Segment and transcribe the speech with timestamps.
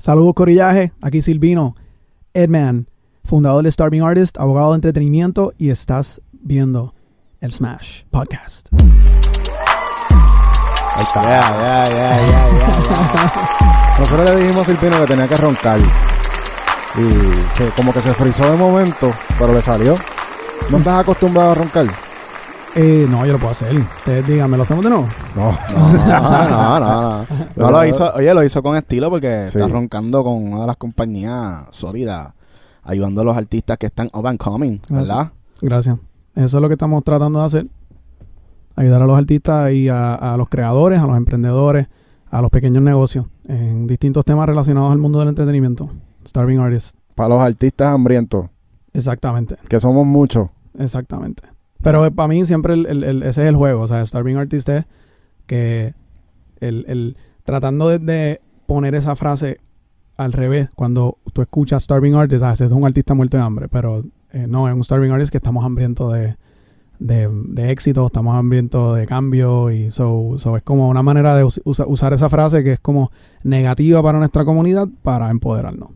[0.00, 1.76] Saludos Corillaje, aquí Silvino,
[2.32, 2.86] Edman,
[3.22, 6.94] fundador de Starving Artist, abogado de entretenimiento y estás viendo
[7.42, 8.68] el Smash Podcast.
[8.72, 8.78] Ahí
[11.02, 11.22] está.
[11.22, 12.72] Ya, ya, ya, ya, ya,
[13.98, 15.78] Nosotros le dijimos a Silvino que tenía que roncar.
[15.80, 15.82] Y
[17.56, 19.94] se- como que se frizó de momento, pero le salió.
[20.70, 21.88] ¿No estás acostumbrado a roncar?
[22.76, 23.76] Eh, no, yo lo puedo hacer.
[23.76, 25.06] Ustedes díganme, ¿lo hacemos de nuevo?
[25.34, 25.52] No.
[25.72, 27.26] No, no, no, no.
[27.56, 29.58] No lo hizo, oye, lo hizo con estilo porque Sí.
[29.58, 32.32] está roncando con una de las compañías sólidas,
[32.84, 35.32] ayudando a los artistas que están up and coming, ¿verdad?
[35.60, 35.98] Gracias.
[36.36, 37.66] Eso es lo que estamos tratando de hacer.
[38.76, 41.88] Ayudar a los artistas y a, a los creadores, a los emprendedores,
[42.30, 45.90] a los pequeños negocios en distintos temas relacionados al mundo del entretenimiento.
[46.26, 46.94] Starving Artists.
[47.16, 48.46] Para los artistas hambrientos,
[48.94, 49.56] Exactamente.
[49.68, 50.48] que somos muchos.
[50.78, 51.42] Exactamente.
[51.82, 53.82] Pero para mí siempre el- ese es el juego.
[53.82, 54.84] O sea, Starving Artist es
[55.46, 55.94] que
[56.60, 59.58] el, tratando de, poner esa frase
[60.16, 64.04] al revés, cuando tú escuchas Starving Artist, ah, es un artista muerto de hambre, pero
[64.32, 66.36] eh, no, es un Starving Artist que estamos hambrientos de,
[66.98, 71.42] de, de éxito, estamos hambrientos de cambio y so, so es como una manera de
[71.44, 73.10] us- usa- usar esa frase que es como
[73.42, 75.88] negativa para nuestra comunidad para empoderarnos.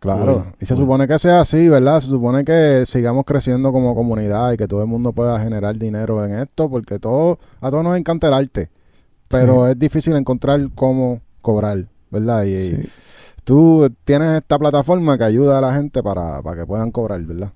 [0.00, 0.52] Claro.
[0.60, 2.00] Y se supone que sea así, ¿verdad?
[2.00, 6.24] Se supone que sigamos creciendo como comunidad y que todo el mundo pueda generar dinero
[6.24, 8.70] en esto, porque todo, a todos nos encanta el arte.
[9.28, 12.44] Pero es difícil encontrar cómo cobrar, ¿verdad?
[12.44, 12.88] Y, y Sí.
[13.44, 17.52] tú tienes esta plataforma que ayuda a la gente para, para que puedan cobrar, ¿verdad?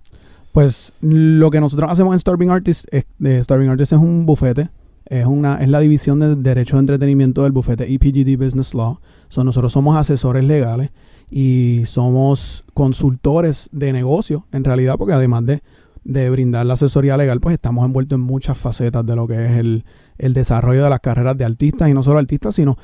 [0.53, 4.69] Pues lo que nosotros hacemos en Starving Artists es, de Starving Artists es un bufete,
[5.07, 8.99] es una es la división de derecho de entretenimiento del bufete EPGD Business Law.
[9.29, 10.91] So, nosotros somos asesores legales
[11.35, 15.63] y somos consultores de negocio, en realidad, porque además de,
[16.05, 19.53] de brindar la asesoría legal, pues estamos envueltos en muchas facetas de lo que es
[19.53, 19.87] el,
[20.19, 22.77] el desarrollo de las carreras de artistas y no solo artistas, sino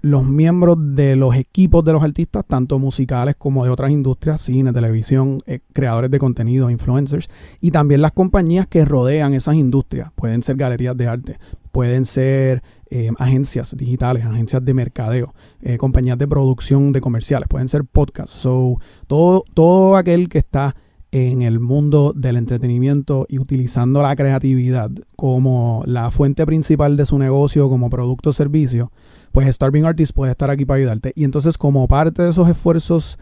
[0.00, 4.72] los miembros de los equipos de los artistas, tanto musicales como de otras industrias, cine,
[4.72, 7.30] televisión, eh, creadores de contenido, influencers,
[7.60, 10.10] y también las compañías que rodean esas industrias.
[10.16, 11.38] Pueden ser galerías de arte,
[11.70, 12.64] pueden ser
[12.94, 15.32] eh, agencias digitales, agencias de mercadeo,
[15.62, 18.36] eh, compañías de producción de comerciales, pueden ser podcasts.
[18.36, 18.76] So,
[19.06, 20.76] todo, todo aquel que está
[21.10, 27.18] en el mundo del entretenimiento y utilizando la creatividad como la fuente principal de su
[27.18, 28.92] negocio, como producto o servicio,
[29.32, 31.14] pues Starving Artist puede estar aquí para ayudarte.
[31.16, 33.18] Y entonces, como parte de esos esfuerzos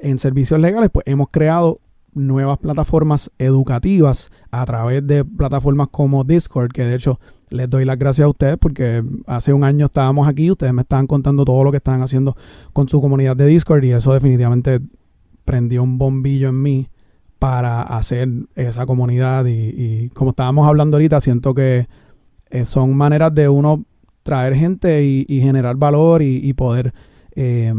[0.00, 1.80] en servicios legales, pues hemos creado
[2.14, 7.20] nuevas plataformas educativas a través de plataformas como Discord, que de hecho
[7.50, 11.06] les doy las gracias a ustedes porque hace un año estábamos aquí, ustedes me estaban
[11.06, 12.36] contando todo lo que estaban haciendo
[12.72, 14.80] con su comunidad de Discord y eso definitivamente
[15.44, 16.88] prendió un bombillo en mí
[17.38, 21.86] para hacer esa comunidad y, como estábamos hablando ahorita, siento que
[22.50, 23.84] eh, son maneras de uno
[24.24, 26.92] traer gente y, generar valor y, y poder
[27.40, 27.72] eh,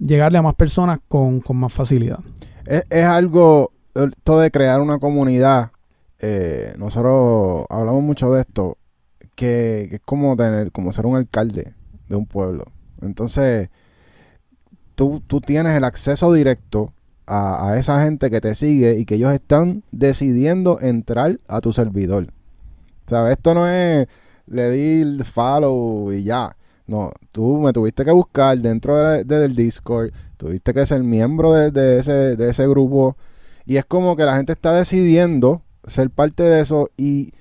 [0.00, 2.18] llegarle a más personas con, con más facilidad.
[2.66, 5.70] Es, es algo, esto de crear una comunidad,
[6.18, 8.78] eh, nosotros hablamos mucho de esto,
[9.34, 11.74] que, es como tener, como ser un alcalde
[12.08, 12.64] de un pueblo.
[13.02, 13.68] Entonces,
[14.94, 16.92] tú, tú tienes el acceso directo
[17.26, 21.72] a, a esa gente que te sigue y que ellos están decidiendo entrar a tu
[21.72, 22.28] servidor.
[23.06, 23.32] ¿Sabes?
[23.32, 24.08] Esto no es
[24.46, 26.55] le di el follow y ya.
[26.86, 31.52] No, tú me tuviste que buscar dentro de- de- del Discord, tuviste que ser miembro
[31.52, 33.16] de, de ese, de ese grupo
[33.64, 37.32] y es como que la gente está decidiendo ser parte de eso y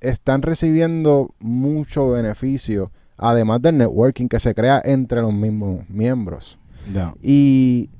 [0.00, 6.58] están recibiendo mucho beneficio, además del networking que se crea entre los mismos miembros.
[7.22, 7.90] Y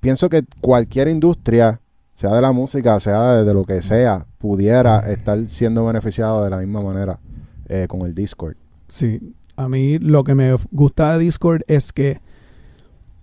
[0.00, 1.80] pienso que cualquier industria,
[2.12, 6.50] sea de la música, sea de, de lo que sea, pudiera estar siendo beneficiado de
[6.50, 7.18] la misma manera
[7.68, 8.56] eh, con el Discord.
[8.88, 12.20] Sí, a mí lo que me gusta de Discord es que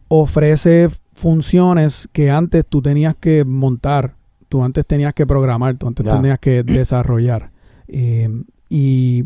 [0.07, 4.13] ofrece funciones que antes tú tenías que montar,
[4.47, 7.49] tú antes tenías que programar, tú antes tenías que desarrollar.
[7.87, 8.29] Eh,
[8.69, 9.25] y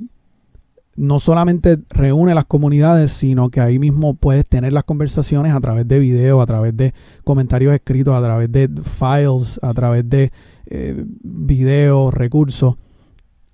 [0.96, 5.88] no solamente reúne las comunidades, sino que ahí mismo puedes tener las conversaciones a través
[5.88, 6.94] de video, a través de
[7.26, 10.32] comentarios escritos, a través de files, a través de
[10.68, 12.76] eh, videos, recursos.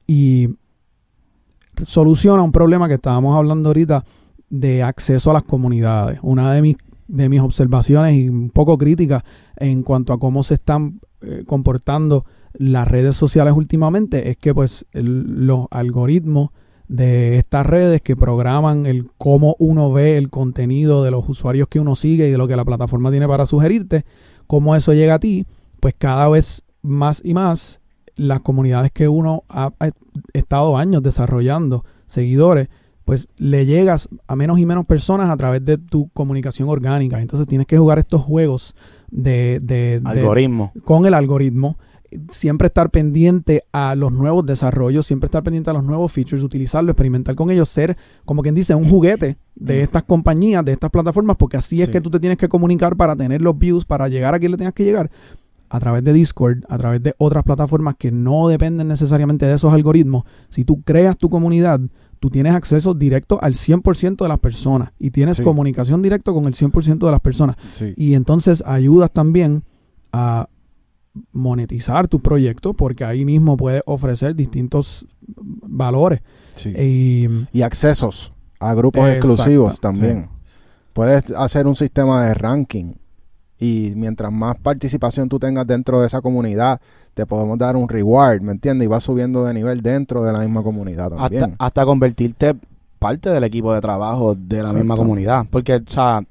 [0.06, 0.50] Y
[1.86, 4.04] soluciona un problema que estábamos hablando ahorita
[4.50, 6.20] de acceso a las comunidades.
[6.22, 6.78] Una de mis,
[7.08, 9.24] de mis observaciones y un poco críticas
[9.58, 14.86] en cuanto a cómo se están eh, comportando las redes sociales últimamente es que pues
[14.94, 16.50] los algoritmos
[16.88, 21.80] de estas redes que programan el cómo uno ve el contenido de los usuarios que
[21.80, 24.06] uno sigue y de lo que la plataforma tiene para sugerirte,
[24.48, 25.46] cómo eso llega a ti,
[25.80, 27.82] pues cada vez más y más
[28.18, 29.90] las comunidades que uno ha, ha
[30.34, 32.68] estado años desarrollando, seguidores,
[33.06, 37.22] pues le llegas a menos y menos personas a través de tu comunicación orgánica.
[37.22, 38.76] Entonces tienes que jugar estos juegos
[39.10, 40.74] de, de, de- Algoritmo.
[40.84, 41.78] con el algoritmo.
[42.30, 46.90] Siempre estar pendiente a los nuevos desarrollos, siempre estar pendiente a los nuevos features, utilizarlo,
[46.92, 49.84] experimentar con ellos, ser, como quien dice, un juguete de Mm.
[49.84, 53.14] estas compañías, de estas plataformas, porque así es que tú te tienes que comunicar para
[53.16, 55.12] tener los views, para llegar a quien le tengas que llegar,
[55.70, 59.74] a través de Discord, a través de otras plataformas que no dependen necesariamente de esos
[59.74, 60.24] algoritmos.
[60.50, 61.82] Si tú creas tu comunidad,
[62.20, 65.44] tú tienes acceso directo al 100% de las personas y tienes Sí.
[65.44, 67.58] comunicación directa con el 100% de las personas.
[67.74, 67.94] Sí.
[67.98, 69.64] Y entonces ayudas también
[70.14, 70.48] a
[71.32, 76.22] monetizar tu proyecto porque ahí mismo puedes ofrecer distintos valores.
[76.56, 76.70] sí.
[76.78, 80.30] Y Y accesos a grupos Exacto, exclusivos también.
[80.94, 82.94] Puedes hacer un sistema de ranking
[83.60, 86.80] y mientras más participación tú tengas dentro de esa comunidad,
[87.14, 88.86] te podemos dar un reward, ¿me entiendes?
[88.86, 91.44] Y vas subiendo de nivel dentro de la misma comunidad también.
[91.44, 92.56] Hasta, hasta convertirte
[93.00, 94.78] parte del equipo de trabajo de la Exacto.
[94.80, 95.46] misma comunidad.
[95.50, 96.22] Porque, o sea,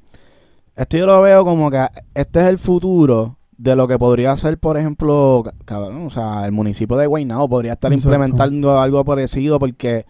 [0.76, 1.84] esto yo lo veo como que
[2.14, 6.44] este es el futuro de lo que podría ser, por ejemplo, ca- cabrón, o sea,
[6.44, 8.14] el municipio de Guaynabo podría estar Exacto.
[8.14, 10.05] implementando algo parecido porque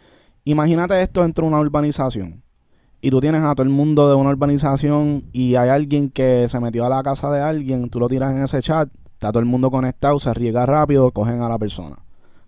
[0.45, 2.43] imagínate esto dentro de una urbanización
[3.00, 6.58] y tú tienes a todo el mundo de una urbanización y hay alguien que se
[6.60, 9.46] metió a la casa de alguien, tú lo tiras en ese chat, está todo el
[9.46, 11.96] mundo conectado, se riega rápido, cogen a la persona.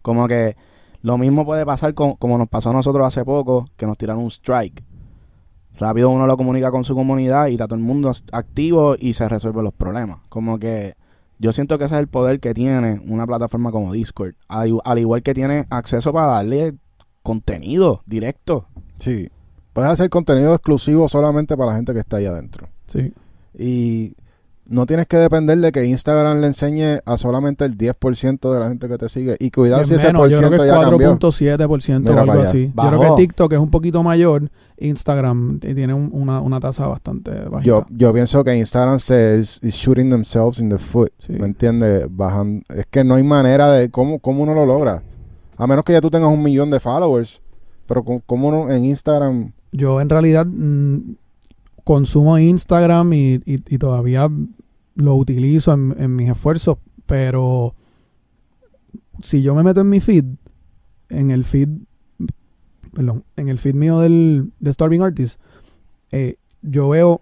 [0.02, 0.56] Como que
[1.02, 4.22] lo mismo puede pasar con- como nos pasó a nosotros hace poco, que nos tiraron
[4.22, 4.82] un strike.
[5.78, 9.28] Rápido uno lo comunica con su comunidad y está todo el mundo activo y se
[9.28, 10.20] resuelven los problemas.
[10.28, 10.94] Como que
[11.38, 14.34] yo siento que ese es el poder que tiene una plataforma como Discord.
[14.48, 16.74] Al, al igual que tiene acceso para darle
[17.22, 18.66] contenido directo.
[18.96, 19.28] Sí.
[19.78, 22.66] Puedes hacer contenido exclusivo solamente para la gente que está ahí adentro.
[22.88, 23.12] sí,
[23.56, 24.14] Y
[24.66, 28.68] no tienes que depender de que Instagram le enseñe a solamente el 10% de la
[28.68, 29.36] gente que te sigue.
[29.38, 31.18] Y cuidado es si ese menos, por creo que ciento ya cambió.
[31.18, 32.72] 4.7% Mira o algo así.
[32.76, 37.30] Yo creo que TikTok es un poquito mayor, Instagram tiene un- una, una tasa bastante
[37.30, 37.62] bajita.
[37.62, 41.10] Yo, yo pienso que Instagram se is, is shooting themselves in the foot.
[41.20, 41.32] Sí.
[41.34, 42.06] ¿Me entiendes?
[42.10, 42.62] Bajan.
[42.68, 45.02] Es que no hay manera de cómo, cómo uno lo logra.
[45.56, 47.40] A menos que ya tú tengas un millón de followers.
[47.86, 49.52] Pero cómo uno en Instagram.
[49.72, 51.14] Yo en realidad mm,
[51.84, 54.28] consumo Instagram y, y- todavía
[54.94, 57.74] lo utilizo en, en mis esfuerzos, pero
[59.22, 60.24] si yo me meto en mi feed,
[61.08, 61.68] en el feed,
[62.92, 65.40] perdón, en el feed mío del, de Starving Artist,
[66.12, 67.20] eh, yo veo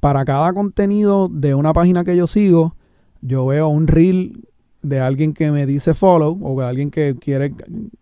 [0.00, 2.76] para cada contenido de una página que yo sigo,
[3.22, 4.46] yo veo un reel
[4.82, 7.52] de alguien que me dice follow o de alguien que quiere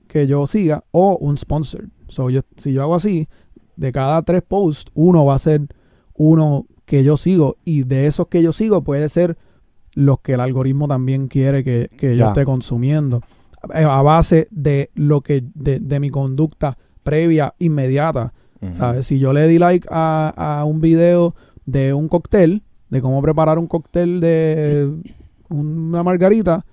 [0.07, 1.87] que yo siga o un sponsor.
[2.09, 3.27] So, yo, si yo hago así,
[3.77, 5.63] de cada tres posts, uno va a ser
[6.15, 7.57] uno que yo sigo.
[7.65, 9.37] Y de esos que yo sigo puede ser
[9.95, 12.29] los que el algoritmo también quiere que, que yo Ya.
[12.29, 13.23] esté consumiendo.
[13.73, 18.33] A base de lo que de, de mi conducta previa inmediata.
[19.03, 21.35] Si yo le di like a, a un video
[21.67, 24.91] de un cóctel de cómo preparar un cóctel de
[25.51, 26.65] una margarita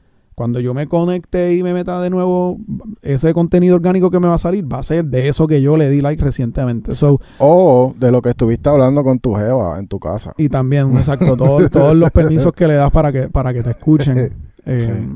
[0.41, 2.57] cuando yo me conecte y me meta de nuevo
[3.03, 5.77] ese contenido orgánico que me va a salir va a ser de eso que yo
[5.77, 9.87] le di like recientemente so, O de lo que estuviste hablando con tu jeva en
[9.87, 10.33] tu casa.
[10.37, 13.69] Y también, exacto, todo- todos los permisos que le das para que, para que te
[13.69, 14.29] escuchen.
[14.65, 15.07] Eh,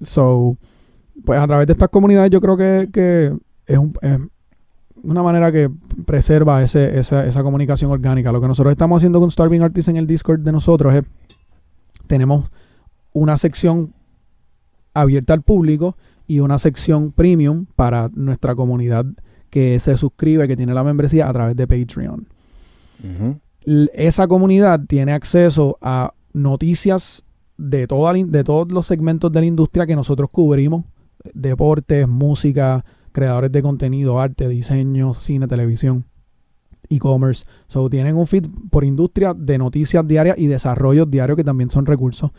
[0.00, 0.56] So,
[1.24, 3.32] pues a través de estas comunidades yo creo que, que
[3.66, 4.18] es, un- es
[5.02, 5.68] una manera que
[6.06, 8.30] preserva ese, esa, esa comunicación orgánica.
[8.32, 11.02] Lo que nosotros estamos haciendo con Starving Artists en el Discord de nosotros es,
[12.06, 12.50] tenemos
[13.12, 13.92] una sección
[15.00, 19.06] abierta al público y una sección premium para nuestra comunidad
[19.50, 22.26] que se suscribe, que tiene la membresía a través de Patreon
[23.92, 27.24] esa comunidad tiene acceso a noticias
[27.56, 30.84] de, toda la de todos los segmentos de la industria que nosotros cubrimos,
[31.34, 36.04] deportes, música, creadores de contenido, arte, diseño, cine, televisión,
[36.88, 37.44] e-commerce.
[37.66, 41.84] So, tienen un feed por industria de noticias diarias y desarrollos diarios que también son
[41.84, 42.30] recursos.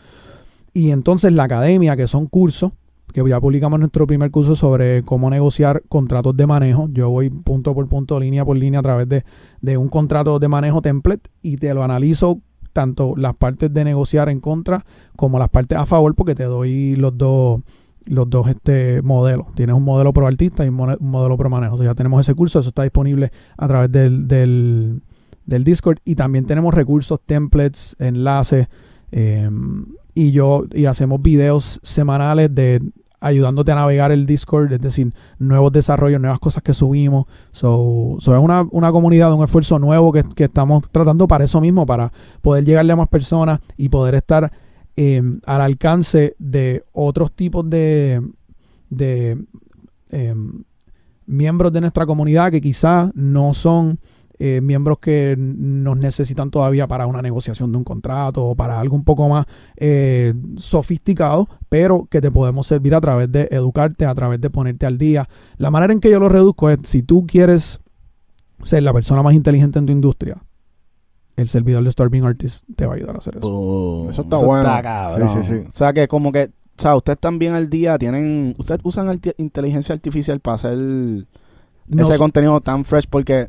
[0.72, 2.72] Y entonces la academia, que son cursos,
[3.12, 6.88] que ya publicamos nuestro primer curso sobre cómo negociar contratos de manejo.
[6.92, 9.24] Yo voy punto por punto, línea por línea a través de,
[9.60, 12.40] de un contrato de manejo template y te lo analizo
[12.72, 14.84] tanto las partes de negociar en contra
[15.16, 17.60] como las partes a favor porque te doy los dos
[18.06, 19.48] los dos este modelos.
[19.54, 21.74] Tienes un modelo pro artista y un modelo pro manejo.
[21.74, 25.02] O sea, ya tenemos ese curso, eso está disponible a través del, del,
[25.46, 28.68] del Discord y también tenemos recursos, templates, enlaces
[29.12, 29.50] eh,
[30.14, 32.80] y yo y hacemos videos semanales de
[33.20, 37.26] ayudándote a navegar el Discord, es decir, nuevos desarrollos, nuevas cosas que subimos.
[37.52, 41.60] So, so es una, una comunidad, un esfuerzo nuevo que, que estamos tratando para eso
[41.60, 44.50] mismo, para poder llegarle a más personas y poder estar
[44.96, 48.22] eh, al alcance de otros tipos de,
[48.88, 49.44] de
[50.10, 50.34] eh,
[51.26, 53.98] miembros de nuestra comunidad que quizás no son
[54.42, 58.96] eh, miembros que nos necesitan todavía para una negociación de un contrato o para algo
[58.96, 59.44] un poco más
[59.76, 64.86] eh, sofisticado, pero que te podemos servir a través de educarte, a través de ponerte
[64.86, 65.28] al día.
[65.58, 67.80] La manera en que yo lo reduzco es, si tú quieres
[68.62, 70.38] ser la persona más inteligente en tu industria,
[71.36, 73.46] el servidor de Starving Artist te va a ayudar a hacer eso.
[73.46, 74.64] Oh, Eso está bueno.
[74.82, 75.28] cabrón.
[75.28, 75.68] Sí, sí, sí.
[75.68, 79.94] O sea que como que, o sea, ustedes también al día tienen, ustedes usan inteligencia
[79.94, 81.26] artificial para hacer No
[82.02, 83.48] ese contenido tan fresh porque,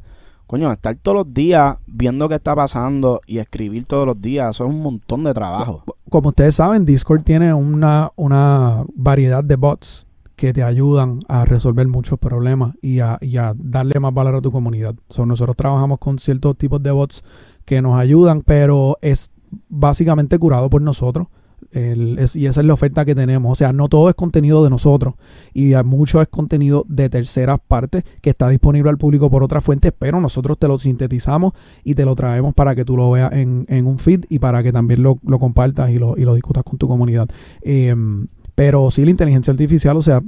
[0.52, 4.66] coño, estar todos los días viendo qué está pasando y escribir todos los días, eso
[4.66, 5.86] es un montón de trabajo.
[6.10, 10.06] como ustedes saben, Discord tiene una, una variedad de bots
[10.36, 14.42] que te ayudan a resolver muchos problemas y a, y a darle más valor a
[14.42, 14.94] tu comunidad.
[15.08, 17.24] So, nosotros trabajamos con ciertos tipos de bots
[17.64, 19.32] que nos ayudan, pero es
[19.70, 21.28] básicamente curado por nosotros.
[21.72, 23.52] Es- y esa es la oferta que tenemos.
[23.52, 25.16] O sea, no todo es contenido de nosotros
[25.54, 29.94] y mucho es contenido de terceras partes que está disponible al público por otras fuentes,
[29.98, 33.66] pero nosotros te lo sintetizamos y te lo traemos para que tú lo veas en,
[33.70, 36.64] en un feed y para que también lo, lo compartas y lo, y lo discutas
[36.64, 37.30] con tu comunidad.
[37.62, 40.22] Em, pero sí, la inteligencia artificial, o sea,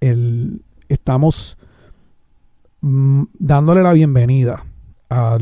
[0.00, 1.56] el, estamos
[2.80, 4.64] mm, dándole la bienvenida
[5.10, 5.38] a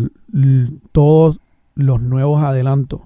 [0.93, 1.39] todos
[1.75, 3.01] los nuevos adelantos,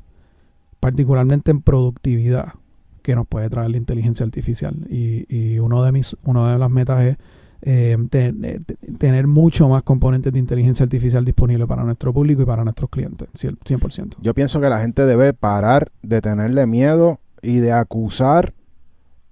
[0.84, 2.52] particularmente en productividad,
[3.00, 4.74] que nos puede traer la inteligencia artificial.
[4.90, 7.16] Y, y uno de mis, una de las metas es
[7.62, 12.44] eh, eh, te- tener mucho más componentes de inteligencia artificial disponible para nuestro público y
[12.44, 14.16] para nuestros clientes, cien- 100%.
[14.20, 18.52] Yo pienso que la gente debe parar de tenerle miedo y de acusar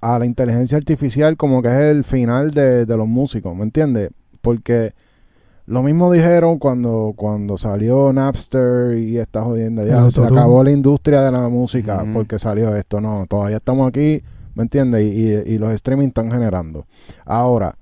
[0.00, 4.08] a la inteligencia artificial como que es el final de, de los músicos, ¿me entiendes?
[4.40, 4.92] Porque
[5.72, 9.84] lo mismo dijeron cuando, cuando salió Napster y esta jodienda.
[9.84, 13.00] Ya se acabó la industria de la música porque salió esto.
[13.00, 14.22] No, todavía estamos aquí,
[14.54, 15.02] ¿me entiendes?
[15.04, 16.86] Y, y- y los streaming están generando.
[17.24, 17.74] Ahora,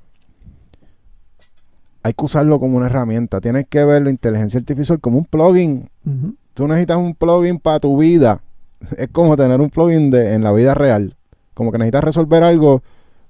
[2.02, 3.40] hay que usarlo como una herramienta.
[3.40, 6.34] Tienes que ver la inteligencia artificial como un plugin Ujú.
[6.54, 8.40] tú necesitas un plugin para tu vida.
[8.96, 11.16] Es como tener un plugin de, en la vida real.
[11.54, 12.82] Como que necesitas resolver algo.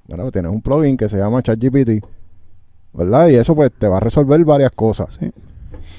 [0.07, 2.05] Bueno, tienes un plugin que se llama ChatGPT.
[2.93, 3.29] ¿Verdad?
[3.29, 5.19] Y eso pues te va a resolver varias cosas.
[5.21, 5.31] Sí.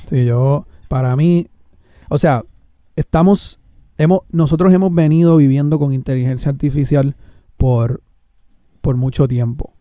[0.09, 1.47] Sí, yo, para mí,
[2.09, 2.43] o sea,
[2.95, 3.59] estamos,
[3.97, 7.15] hemos, nosotros hemos venido viviendo con inteligencia artificial
[7.57, 8.01] por,
[8.81, 9.73] por mucho tiempo.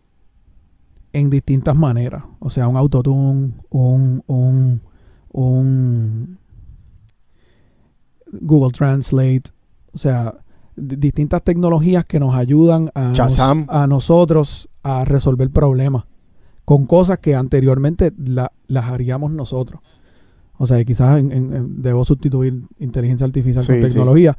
[1.12, 2.22] En distintas maneras.
[2.38, 4.80] O sea, un autotune, un, un,
[5.32, 6.38] un
[8.32, 9.44] Google Translate.
[9.92, 10.34] O sea,
[10.76, 13.16] di- distintas tecnologías que nos ayudan a, nos-
[13.68, 16.04] a nosotros a resolver problemas
[16.70, 19.80] con cosas que anteriormente la- las haríamos nosotros.
[20.56, 23.86] O sea, quizás en- debo sustituir inteligencia artificial Sí, con sí.
[23.88, 24.36] tecnología.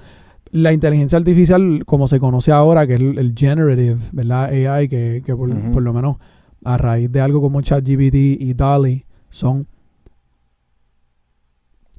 [0.51, 4.45] La inteligencia artificial, como se conoce ahora, que es el, el generative, ¿verdad?
[4.45, 5.73] AI, que, que por, Ujú.
[5.73, 6.15] por lo menos
[6.63, 9.67] a raíz de algo como ChatGPT y DALI, son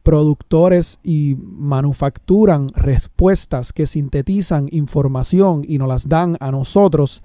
[0.03, 7.23] productores y manufacturan respuestas que sintetizan información y nos las dan a nosotros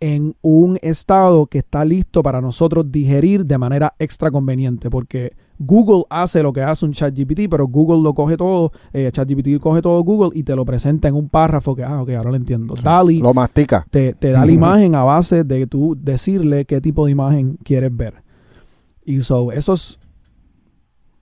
[0.00, 6.04] en un estado que está listo para nosotros digerir de manera extra conveniente, porque Google
[6.08, 10.02] hace lo que hace un ChatGPT, pero Google lo coge todo, eh, ChatGPT coge todo
[10.02, 12.74] Google y te lo presenta en un párrafo que, ah, ok, ahora lo entiendo.
[12.82, 13.84] DALI Lo mastica.
[13.90, 17.94] te, te da la imagen a base de tú decirle qué tipo de imagen quieres
[17.94, 18.14] ver.
[19.04, 19.98] Y so, eso es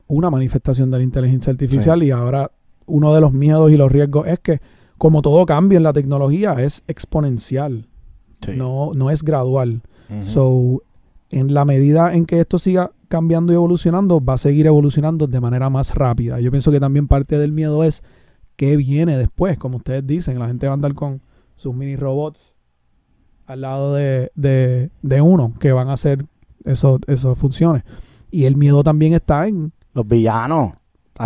[0.06, 2.52] una manifestación de la inteligencia artificial y ahora
[2.86, 4.60] uno de los miedos y los riesgos es que
[4.98, 7.87] como todo cambia en la tecnología es exponencial,
[8.40, 8.52] Sí.
[8.56, 9.82] no, no es gradual.
[10.26, 10.82] So,
[11.30, 15.40] en la medida en que esto siga cambiando y evolucionando, va a seguir evolucionando de
[15.40, 16.40] manera más rápida.
[16.40, 18.02] Yo pienso que también parte del miedo es
[18.56, 21.20] qué viene después, como ustedes dicen, la gente va a andar con
[21.56, 22.54] sus mini robots
[23.46, 26.24] al lado de, de, de uno que van a hacer
[26.64, 27.82] eso- esas funciones.
[28.30, 30.72] Y el miedo también está en Los villanos.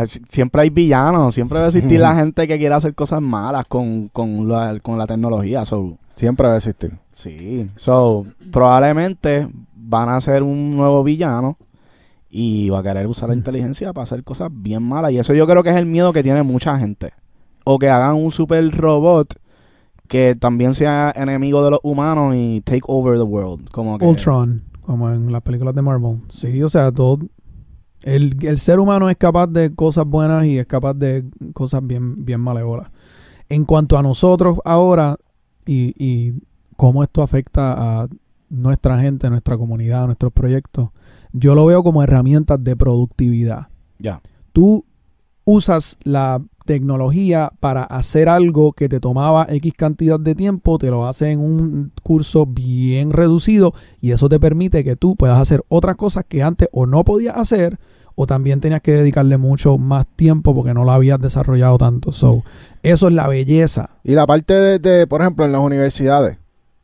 [0.07, 3.67] Si- Siempre hay villanos, siempre va a existir la gente que quiere hacer cosas malas
[3.67, 5.65] con, con, la, con la tecnología.
[5.65, 6.93] So, Siempre va a existir.
[7.23, 11.57] Sí, so, probablemente van a ser un nuevo villano
[12.31, 15.13] y va a querer usar la inteligencia para hacer cosas bien malas.
[15.13, 17.13] Y eso yo creo que es el miedo que tiene mucha gente.
[17.65, 19.35] O que hagan un super robot
[20.09, 23.69] que también sea enemigo de los humanos y take over the world.
[23.71, 26.23] Como que, Ultron, como en las películas de Marvel.
[26.29, 27.19] Sí, o sea, todo.
[28.03, 32.25] El, el ser humano es capaz de cosas buenas y es capaz de cosas bien,
[32.25, 32.91] bien malévolas.
[33.49, 35.19] En cuanto a nosotros ahora
[35.67, 36.33] y, y
[36.77, 38.09] cómo esto afecta a
[38.51, 40.91] nuestra gente, nuestra comunidad, nuestros proyectos,
[41.33, 43.69] yo lo veo como herramientas de productividad.
[43.99, 44.21] Ya.
[44.53, 44.85] Tú
[45.45, 51.07] usas la tecnología para hacer algo que te tomaba X cantidad de tiempo, te lo
[51.07, 55.97] hace en un curso bien reducido y eso te permite que tú puedas hacer otras
[55.97, 57.79] cosas que antes o no podías hacer
[58.15, 62.13] o también tenías que dedicarle mucho más tiempo porque no lo habías desarrollado tanto.
[62.13, 62.43] So,
[62.83, 63.91] eso es la belleza.
[64.05, 66.37] Y la parte de, de, por ejemplo, en las universidades,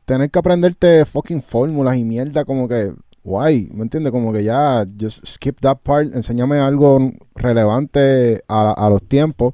[0.09, 4.11] tener que aprenderte fucking fórmulas y mierda como que, guay, ¿me entiendes?
[4.11, 9.53] Como que ya, just skip that part, enséñame algo relevante a, a los tiempos.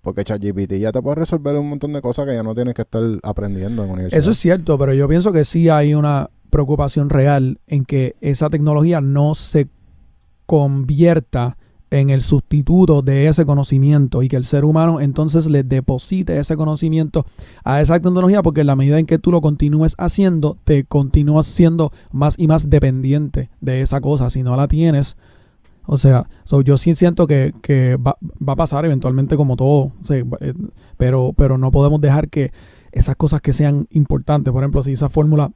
[0.00, 2.80] Porque ChatGPT ya te puede resolver un montón de cosas que ya no tienes que
[2.80, 4.18] estar aprendiendo en universidad.
[4.18, 8.48] Eso es cierto, pero yo pienso que sí hay una preocupación real en que esa
[8.48, 9.68] tecnología no se
[10.46, 11.58] convierta
[11.92, 16.56] en el sustituto de ese conocimiento y que el ser humano entonces le deposite ese
[16.56, 17.26] conocimiento
[17.64, 21.46] a esa tecnología porque en la medida en que tú lo continúes haciendo, te continúas
[21.46, 24.30] siendo más y más dependiente de esa cosa.
[24.30, 25.16] Si no la tienes,
[25.84, 26.28] o sea,
[26.64, 27.52] yo sí siento que,
[27.96, 30.24] va, a pasar eventualmente como todo, eh,
[30.96, 32.52] pero, pero no podemos dejar que
[32.92, 35.50] esas cosas que sean importantes, por ejemplo, si esa fórmula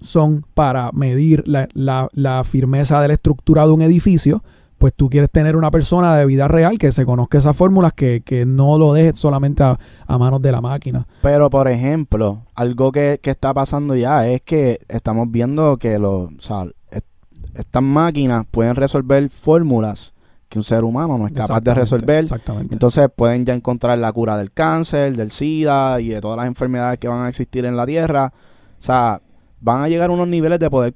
[0.00, 1.68] son para medir la,
[2.12, 4.42] la firmeza de la estructura de un edificio,
[4.78, 8.22] pues tú quieres tener una persona de vida real que se conozca esas fórmulas, que,
[8.24, 11.06] que no lo dejes solamente a, a, manos de la máquina.
[11.22, 16.30] Pero, por ejemplo, algo que, que, está pasando ya es que estamos viendo que los,
[16.30, 17.06] o sea, est
[17.54, 20.12] estas máquinas pueden resolver fórmulas
[20.48, 22.24] que un ser humano no es capaz de resolver.
[22.24, 22.74] Exactamente.
[22.74, 26.98] Entonces pueden ya encontrar la cura del cáncer, del SIDA y de todas las enfermedades
[26.98, 28.32] que van a existir en la Tierra.
[28.78, 29.20] O sea,
[29.60, 30.92] van a llegar a unos niveles de poder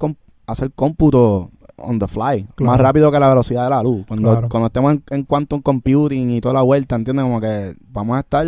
[0.46, 2.72] hacer cómputo on the fly, claro.
[2.72, 4.04] más rápido que la velocidad de la luz.
[4.06, 4.48] Cuando, claro.
[4.48, 7.24] cuando estemos en, en, quantum computing y toda la vuelta, ¿entiendes?
[7.24, 8.46] Como que vamos a estar...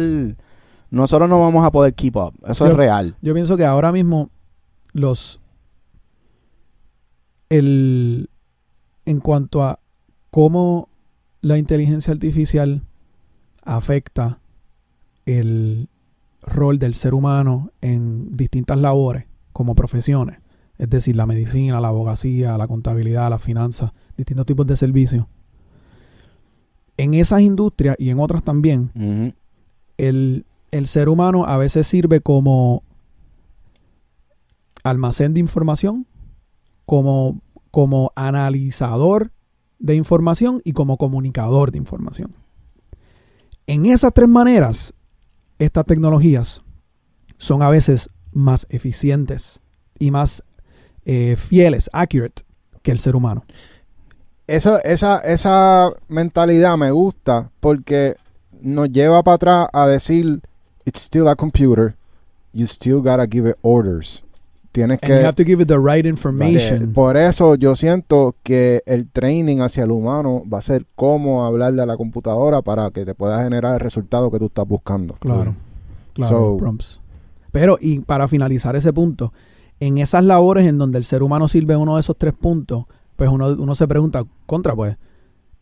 [0.90, 2.34] Nosotros no vamos a poder keep up.
[2.46, 3.16] Eso yo, es real.
[3.22, 4.30] Yo pienso que ahora mismo
[4.92, 5.40] los...
[7.48, 8.28] El...
[9.04, 9.80] En cuanto a
[10.30, 10.88] cómo
[11.40, 12.82] la inteligencia artificial
[13.64, 14.38] afecta
[15.26, 15.88] el
[16.42, 20.41] rol del ser humano en distintas labores como profesiones
[20.82, 25.26] es decir, la medicina, la abogacía, la contabilidad, las finanzas, distintos tipos de servicios.
[26.96, 29.34] En esas industrias y en otras también, uh -huh.
[29.96, 32.82] el, el, ser humano a veces sirve como
[34.82, 36.04] almacén de información,
[36.84, 37.40] como,
[37.70, 39.30] como analizador
[39.78, 42.34] de información y como comunicador de información.
[43.68, 44.94] En esas tres maneras,
[45.60, 46.60] estas tecnologías
[47.38, 49.60] son a veces más eficientes
[50.00, 50.42] y más
[51.04, 52.42] eh, fieles, accurate,
[52.82, 53.44] que el ser humano.
[54.46, 58.16] Eso, esa, esa mentalidad me gusta porque
[58.60, 60.40] nos lleva para atrás a decir,
[60.84, 61.94] it's still a computer,
[62.52, 64.22] you still gotta give it orders.
[64.72, 65.20] Tienes And que...
[65.20, 66.92] you have to give it the right information.
[66.94, 71.82] Por eso yo siento que el training hacia el humano va a ser cómo hablarle
[71.82, 75.14] a la computadora para que te pueda generar el resultado que tú estás buscando.
[75.20, 75.54] Claro,
[76.14, 77.00] claro, so, prompts.
[77.50, 79.34] Pero, y para finalizar ese punto,
[79.86, 82.84] en esas labores en donde el ser humano sirve uno de esos tres puntos,
[83.16, 84.96] pues uno, uno se pregunta, contra, pues,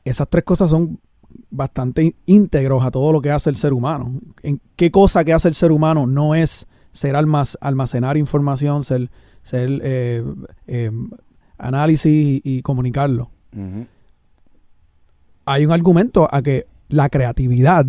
[0.04, 1.00] esas tres cosas son
[1.48, 4.12] bastante íntegros a todo lo que hace el ser humano.
[4.42, 9.10] ¿En qué cosa que hace el ser humano no es ser almac almacenar información, ser,
[9.42, 10.22] ser eh,
[10.66, 10.90] eh,
[11.56, 13.30] análisis y, y comunicarlo?
[13.56, 13.86] Uh -huh.
[15.46, 17.86] Hay un argumento a que la creatividad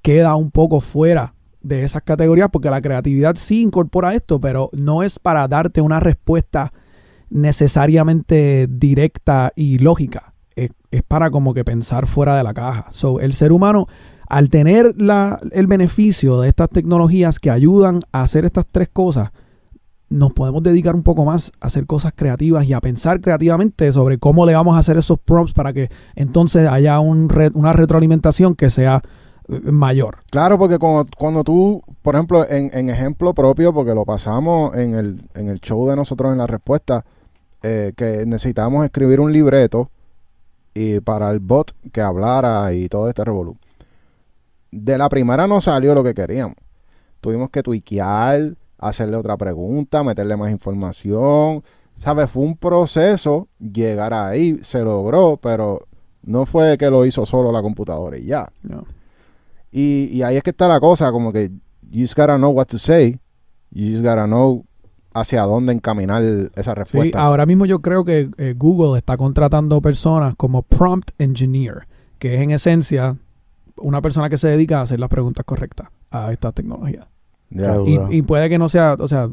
[0.00, 1.34] queda un poco fuera
[1.68, 6.00] de esas categorías porque la creatividad sí incorpora esto, pero no es para darte una
[6.00, 6.72] respuesta
[7.30, 10.34] necesariamente directa y lógica.
[10.56, 12.86] Es, es para como que pensar fuera de la caja.
[12.90, 13.86] So, el ser humano,
[14.28, 19.30] al tener la, el beneficio de estas tecnologías que ayudan a hacer estas tres cosas,
[20.10, 24.18] nos podemos dedicar un poco más a hacer cosas creativas y a pensar creativamente sobre
[24.18, 28.70] cómo le vamos a hacer esos prompts para que entonces haya un una retroalimentación que
[28.70, 29.02] sea
[29.48, 30.18] mayor.
[30.30, 34.94] Claro, porque cuando, cuando tú, por ejemplo, en, en, ejemplo propio, porque lo pasamos en
[34.94, 37.04] el, en el show de nosotros en la respuesta,
[37.62, 39.90] eh, que necesitábamos escribir un libreto
[40.74, 43.56] y para el bot que hablara y todo este revolú.
[44.70, 46.56] De la primera no salió lo que queríamos.
[47.20, 51.64] Tuvimos que tuiquear, hacerle otra pregunta, meterle más información.
[51.96, 52.30] ¿Sabes?
[52.30, 54.60] Fue un proceso llegar ahí.
[54.62, 55.80] Se logró, pero
[56.22, 58.48] no fue que lo hizo solo la computadora y ya.
[58.62, 58.84] No.
[59.70, 61.50] Y, y, ahí es que está la cosa, como que
[61.90, 63.18] you just gotta know what to say,
[63.70, 64.64] you just gotta know
[65.12, 66.22] hacia dónde encaminar
[66.54, 67.18] esa respuesta.
[67.18, 71.86] Sí, ahora mismo yo creo que eh, Google está contratando personas como prompt engineer,
[72.18, 73.16] que es en esencia
[73.76, 77.06] una persona que se dedica a hacer las preguntas correctas a esta tecnología.
[77.50, 79.30] Yeah, y, y, puede que no sea, o sea,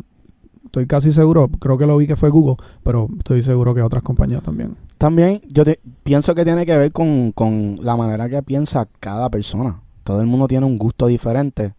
[0.66, 4.04] estoy casi seguro, creo que lo vi que fue Google, pero estoy seguro que otras
[4.04, 4.76] compañías también.
[4.98, 9.30] También yo te- pienso que tiene que ver con, con la manera que piensa cada
[9.30, 9.82] persona.
[10.06, 11.74] Todo el mundo tiene un gusto diferente.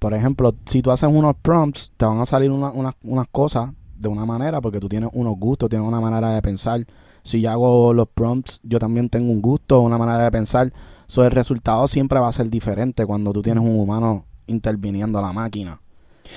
[0.00, 3.70] Por ejemplo, si tú haces unos prompts, te van a salir una- una- unas cosas
[3.96, 6.84] de una manera porque tú tienes unos gustos, tienes una manera de pensar.
[7.22, 10.72] Si yo hago los prompts, yo también tengo un gusto, una manera de pensar.
[11.06, 15.22] So, el resultado siempre va a ser diferente cuando tú tienes un humano interviniendo a
[15.22, 15.80] la máquina.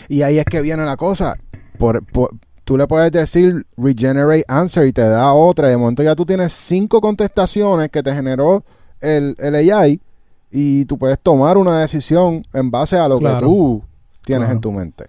[0.09, 1.35] Y ahí es que viene la cosa.
[1.77, 5.69] Por, por- tú le puedes decir regenerate answer y te da otra.
[5.69, 8.63] De momento ya tú tienes cinco contestaciones que te generó
[8.99, 10.01] el, el AI
[10.51, 13.37] y tú puedes tomar una decisión en base a lo Claro.
[13.39, 13.83] que tú
[14.25, 14.55] tienes Claro.
[14.57, 15.05] en tu mente.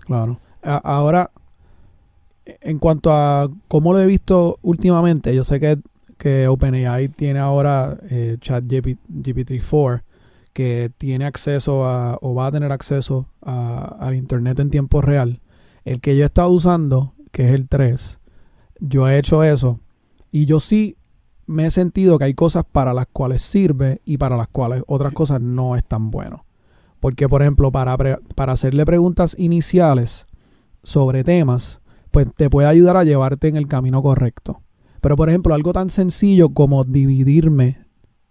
[0.00, 0.38] Claro.
[0.62, 1.30] A- ahora,
[2.44, 5.78] en cuanto a cómo lo he visto últimamente, yo sé que,
[6.18, 10.02] que OpenAI tiene ahora eh, ChatGPT-4
[10.52, 15.40] que tiene acceso a, o va a tener acceso a- al Internet en tiempo real.
[15.84, 18.18] El que yo he estado usando, que es el 3,
[18.80, 19.80] yo he hecho eso
[20.32, 20.96] y yo sí
[21.46, 25.12] me he sentido que hay cosas para las cuales sirve y para las cuales otras
[25.12, 26.44] cosas no es tan bueno.
[27.00, 30.26] Porque, por ejemplo, para, pre- para hacerle preguntas iniciales
[30.82, 31.80] sobre temas,
[32.10, 34.62] pues te puede ayudar a llevarte en el camino correcto.
[35.00, 37.84] Pero, por ejemplo, algo tan sencillo como dividirme.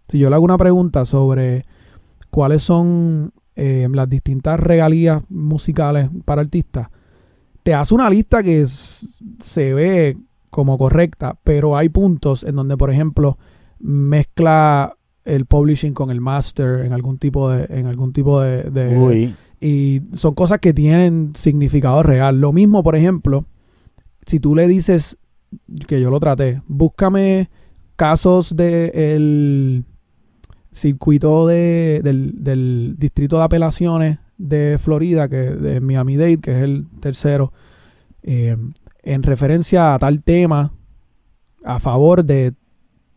[0.08, 1.64] Si yo le hago una pregunta sobre
[2.32, 6.90] cuáles son eh, las distintas regalías musicales para artistas,
[7.64, 10.18] te hace una lista que se ve
[10.56, 13.38] como correcta, pero hay puntos en donde, por ejemplo,
[13.80, 18.98] mezcla el publishing con el master en algún tipo de en algún tipo de, de-
[18.98, 22.40] Uy, y son cosas que tienen significado real.
[22.40, 23.44] Lo mismo, por ejemplo,
[24.26, 25.18] si tú le dices
[25.88, 27.50] que yo lo traté, búscame
[27.98, 29.84] casos del
[30.72, 36.86] circuito de, del, del distrito de apelaciones de Florida, que de Miami-Dade, que es el
[37.02, 37.52] tercero,
[38.24, 38.56] eh,
[39.06, 40.74] en referencia a tal tema
[41.64, 42.54] a favor de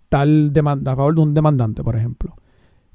[0.09, 2.37] tal demanda, a favor de un demandante, por ejemplo.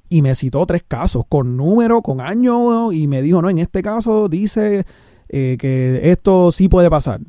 [0.10, 3.82] Y me citó tres casos, con número, con año, y me dijo, no, en este
[3.82, 4.86] caso dice
[5.29, 7.21] eh, que esto sí puede pasar.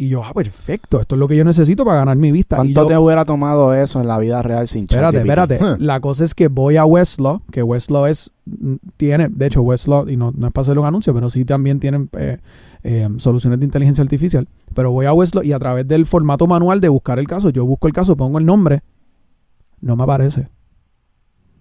[0.00, 2.56] Y yo, ah, perfecto, esto es lo que yo necesito para ganar mi vista.
[2.56, 5.28] Y ¿cuánto yo- te hubiera tomado eso en la vida real sin Espérate, ChatGPT?
[5.28, 5.58] espérate.
[5.62, 5.76] Huh.
[5.78, 10.08] La cosa es que voy a Westlaw, que Westlaw es, mm, tiene, de hecho Westlaw,
[10.08, 12.38] y no, no es para hacer un anuncio, pero sí también tienen eh,
[12.82, 14.48] eh, soluciones de inteligencia artificial.
[14.74, 17.66] Pero voy a Westlaw y a través del formato manual de buscar el caso, yo
[17.66, 18.80] busco el caso, pongo el nombre,
[19.82, 20.48] no me aparece.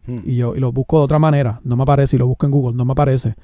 [0.07, 0.19] Hmm.
[0.23, 2.53] Y yo y lo busco de otra manera, no me aparece, y lo busco en
[2.53, 3.35] Google, no me aparece.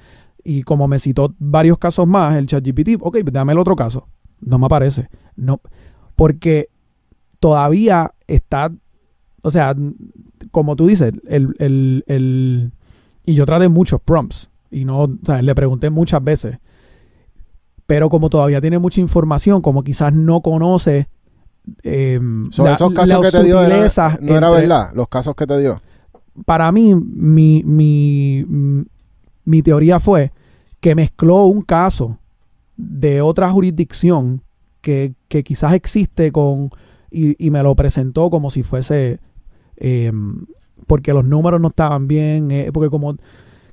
[0.41, 4.08] Y como me citó varios casos más, el ChatGPT, ok, pues dame el otro caso,
[4.41, 5.10] no me aparece.
[5.36, 5.60] No,
[6.15, 6.69] porque
[7.39, 8.71] todavía está,
[9.41, 9.76] o sea,
[10.52, 12.71] como tú dices, el, el, el-
[13.26, 16.58] y yo traté muchos prompts, y no, o sea, le pregunté muchas veces,
[17.88, 21.08] pero como todavía tiene mucha información, como quizás no conoce
[21.84, 22.19] eh,
[22.63, 23.86] la- esos casos que te dio era-
[24.21, 25.82] no era verdad, los casos que te dio.
[26.45, 28.45] para mí, mi, mi,
[29.45, 30.32] mi teoría fue
[30.80, 32.17] que mezcló un caso
[32.78, 34.42] de otra jurisdicción
[34.82, 36.70] que, que quizás existe con
[37.10, 39.20] y, y me lo presentó como si fuese
[39.78, 40.12] eh,
[40.88, 43.16] porque los números no estaban bien, eh, porque como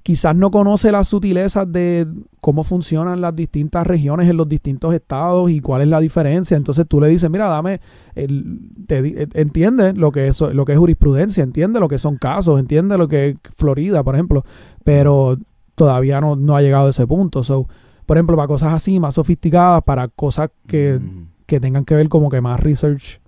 [0.03, 2.09] quizás no conoce las sutilezas de
[2.41, 6.57] cómo funcionan las distintas regiones en los distintos estados y cuál es la diferencia.
[6.57, 7.81] Entonces tú le dices, mira, dame,
[8.17, 12.99] eh, entiende lo que es lo que es jurisprudencia, entiende lo que son casos, entiende
[12.99, 14.45] lo que es Florida, por ejemplo,
[14.85, 15.39] pero
[15.75, 17.43] todavía no, no ha llegado a ese punto.
[17.45, 17.69] So,
[18.07, 21.29] por ejemplo, para cosas así más sofisticadas, para cosas que, Mm.
[21.47, 23.21] que tengan que ver como que más research,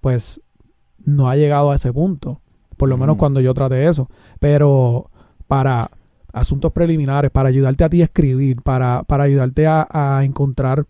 [0.00, 0.40] pues
[1.04, 2.40] no ha llegado a ese punto.
[2.76, 3.18] Por lo menos Mm.
[3.18, 4.08] cuando yo traté eso.
[4.38, 5.10] Pero
[5.46, 5.90] para
[6.32, 10.84] asuntos preliminares, para ayudarte a ti a escribir, para, para ayudarte a, a encontrar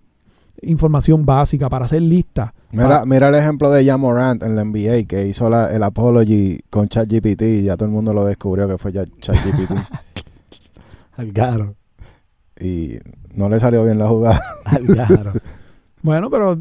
[0.61, 2.51] información básica, para hacer listas.
[2.73, 6.89] Mira, mira el ejemplo de Jamorant en la NBA que hizo la- el apology con
[6.89, 9.71] ChatGPT y ya todo el mundo lo descubrió que fue ChatGPT
[11.17, 11.75] Algaro.
[12.61, 12.99] Y
[13.35, 14.41] no le salió bien la jugada.
[14.65, 15.33] Algaro.
[16.03, 16.59] Bueno, pero.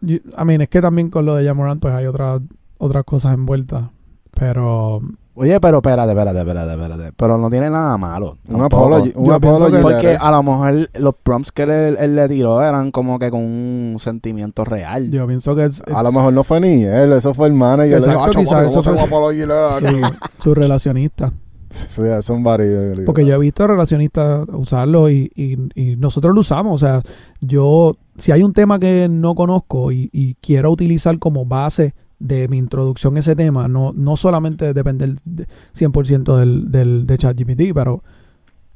[0.00, 2.40] yo- I mean, es que también con lo de Jamorant, pues hay otras
[2.78, 3.84] otras cosas envueltas.
[4.32, 5.00] Pero.
[5.34, 7.12] Oye, pero espérate, espérate, espérate, espérate.
[7.16, 8.38] Pero no tiene nada malo.
[8.48, 12.28] Un apology, un apology que- Porque a lo mejor los prompts que él, él le
[12.28, 15.10] tiró eran como que con un sentimiento real.
[15.12, 18.00] Yo pienso que es, a lo mejor no fue ni él, eso fue el manager.
[18.00, 21.32] Le dijo, Exacto, "Ah, chaval, quizás ¿cómo eso fue- apology letter?" su, su relacionista.
[21.70, 22.98] Sí, son varios.
[23.04, 26.74] Porque yo he visto relacionistas usarlo y, y- nosotros lo usamos.
[26.82, 27.02] O sea,
[27.40, 32.48] yo, si hay un tema que no conozco y, y quiero utilizar como base de
[32.48, 37.72] mi introducción a ese tema, no, no solamente depender de 100% del, del, de ChatGPT,
[37.74, 38.02] pero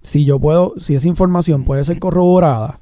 [0.01, 2.79] si yo puedo, si esa información puede ser corroborada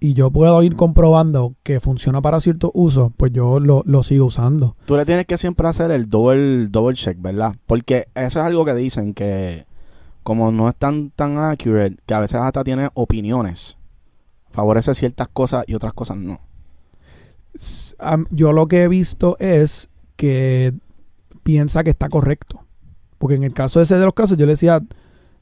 [0.00, 4.26] y yo puedo ir comprobando que funciona para ciertos usos, pues yo lo, lo sigo
[4.26, 4.74] usando.
[4.86, 7.54] Tú le tienes que siempre hacer el double, double check, ¿verdad?
[7.66, 9.66] Porque eso es algo que dicen que
[10.22, 13.76] como no es tan, tan accurate, que a veces hasta tiene opiniones.
[14.50, 16.38] Favorece ciertas cosas y otras cosas no.
[18.30, 20.72] Yo lo que he visto es que
[21.42, 22.64] piensa que está correcto.
[23.18, 24.82] Porque en el caso ese de los casos, yo le decía,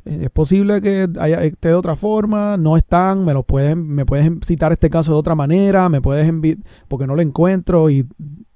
[0.05, 4.31] es posible que haya, esté de otra forma, no están, me lo pueden, me puedes
[4.47, 6.59] citar este caso de otra manera, me puedes enviar,
[6.89, 8.07] porque no lo encuentro y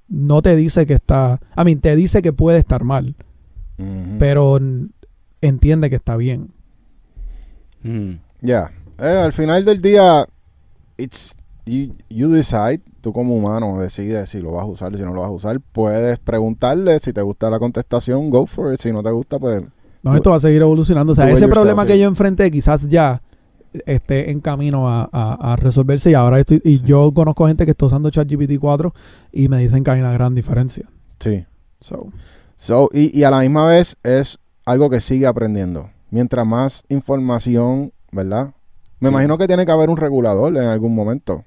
[0.09, 3.15] no te dice que está, a mí te dice que puede estar mal,
[4.19, 4.59] pero
[5.41, 6.51] entiende que está bien.
[7.83, 8.13] Mm.
[8.41, 8.71] Ya.
[8.99, 10.27] Eh, al final del día,
[10.97, 15.13] it's you, you decide, tú como humano decides si lo vas a usar, si no
[15.13, 15.61] lo vas a usar.
[15.61, 18.81] Puedes preguntarle si te gusta la contestación, go for it.
[18.81, 19.63] Si no te gusta, pues
[20.03, 21.13] No, esto va a seguir evolucionando.
[21.13, 22.01] O sea, ese yourself, problema que sí.
[22.01, 23.23] yo enfrenté quizás ya
[23.87, 26.85] esté en camino a, a- a resolverse y ahora estoy, y Sí.
[26.85, 28.93] yo conozco gente que está usando ChatGPT 4
[29.33, 30.87] y me dicen que hay una gran diferencia.
[31.19, 31.45] sí.
[31.81, 32.09] So,
[32.55, 35.91] So, y, y a la misma vez es algo que sigue aprendiendo.
[36.11, 38.53] Mientras más información, ¿verdad?
[39.01, 39.13] Me Sí.
[39.15, 41.45] imagino que tiene que haber un regulador en algún momento.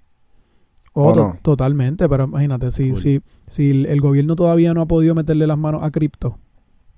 [0.94, 1.38] oh, ¿O to- no?
[1.42, 3.00] totalmente, pero imagínate, si, Cool.
[3.00, 6.38] si, si el gobierno todavía no ha podido meterle las manos a cripto,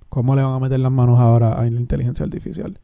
[0.10, 2.80] ¿cómo le van a meter las manos ahora a la inteligencia artificial?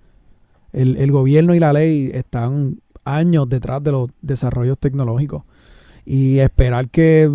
[0.71, 5.43] El, el gobierno y la ley están años detrás de los desarrollos tecnológicos.
[6.05, 7.31] Y esperar que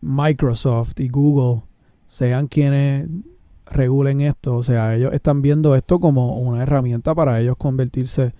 [0.00, 1.62] Microsoft y Google
[2.06, 3.08] sean quienes
[3.66, 8.34] regulen esto, o sea, ellos están viendo esto como una herramienta para ellos convertirse,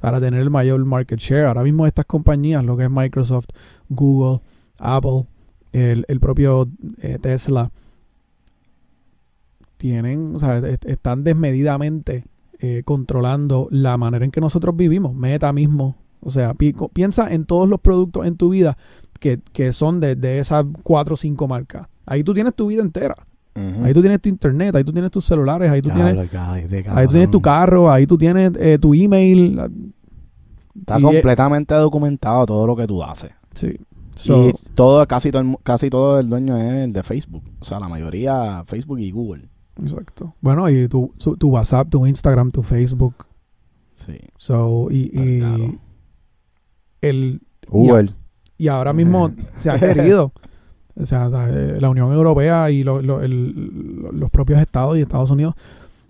[0.00, 1.44] para tener el mayor market share.
[1.44, 3.48] Ahora mismo estas compañías, lo que es Microsoft,
[3.88, 4.40] Google,
[4.78, 5.26] Apple,
[5.72, 6.68] el, el propio
[7.02, 7.70] eh, Tesla,
[9.78, 12.24] tienen, o sea, est- están desmedidamente
[12.60, 15.14] eh, controlando la manera en que nosotros vivimos.
[15.14, 18.76] Meta mismo, o sea, pi- piensa en todos los productos en tu vida
[19.20, 21.86] que, que son de, de esas cuatro o cinco marcas.
[22.04, 23.14] Ahí tú tienes tu vida entera.
[23.84, 26.14] Ahí tú tienes tu internet, ahí tú tienes tus celulares, ahí tú tienes,
[26.96, 29.58] ahí tú tienes tu carro, ahí tú tienes eh, tu email.
[30.78, 33.32] Está completamente documentado todo lo que tú haces.
[33.54, 33.74] Sí.
[34.14, 37.42] So, y todo, casi todo, el, casi todo el dueño es el de Facebook.
[37.60, 39.48] O sea, la mayoría Facebook y Google.
[39.82, 40.34] Exacto.
[40.40, 43.14] Bueno, y tu, su- tu WhatsApp, tu Instagram, tu Facebook.
[43.92, 44.18] Sí.
[44.36, 45.74] So, y, y Claro.
[47.00, 48.10] el, Uber.
[48.56, 50.32] y ahora mismo se ha querido.
[51.00, 55.00] O sea, la, eh, la Unión Europea y lo- lo- el- los propios estados y
[55.00, 55.54] Estados Unidos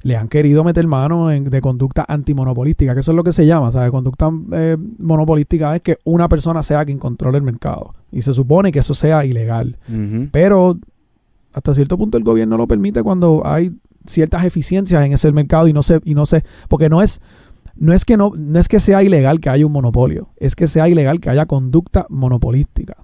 [0.02, 3.44] le han querido meter mano en, de conducta antimonopolística, que eso es lo que se
[3.46, 3.68] llama.
[3.68, 7.94] O sea, conducta eh, monopolística es que una persona sea quien controle el mercado.
[8.12, 9.76] Y se supone que eso sea ilegal.
[10.32, 10.78] Pero
[11.52, 13.72] hasta cierto punto el gobierno lo permite cuando hay
[14.06, 17.20] ciertas eficiencias en ese mercado y no se, y no se, porque no es,
[17.76, 20.66] no es que no, no es que sea ilegal que haya un monopolio, es que
[20.66, 22.96] sea ilegal que haya conducta monopolística.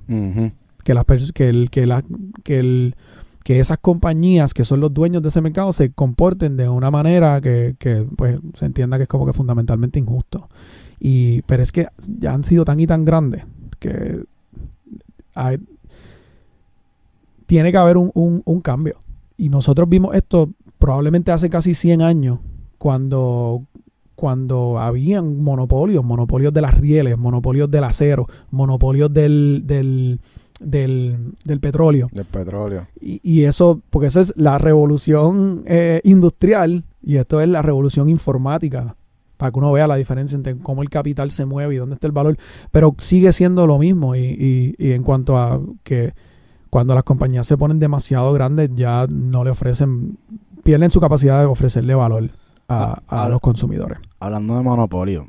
[0.82, 1.04] Que las
[1.34, 2.04] que el, que la,
[2.42, 2.96] que el,
[3.42, 7.40] que esas compañías que son los dueños de ese mercado se comporten de una manera
[7.40, 10.48] que, que pues se entienda que es como que fundamentalmente injusto.
[11.00, 13.44] Y, pero es que ya han sido tan y tan grandes
[13.78, 14.24] que
[15.34, 15.58] hay-
[17.46, 18.96] tiene que haber un, un- un cambio.
[19.36, 22.38] Y nosotros vimos esto probablemente hace casi 100 años,
[22.78, 23.62] cuando,
[24.14, 30.20] cuando habían monopolios, monopolios de las rieles, monopolios del acero, monopolios del, del,
[30.60, 32.08] del, del petróleo.
[32.12, 32.86] Del petróleo.
[33.00, 38.08] Y, y eso, porque esa es la revolución eh, industrial y esto es la revolución
[38.08, 38.94] informática,
[39.36, 42.06] para que uno vea la diferencia entre cómo el capital se mueve y dónde está
[42.06, 42.36] el valor,
[42.70, 46.12] pero sigue siendo lo mismo y, y- y en cuanto a que
[46.74, 50.18] cuando las compañías se ponen demasiado grandes ya no le ofrecen,
[50.64, 52.30] pierden su capacidad de ofrecerle valor
[52.66, 53.98] a, Ah, a ahora- los consumidores.
[54.18, 55.28] Hablando de monopolio.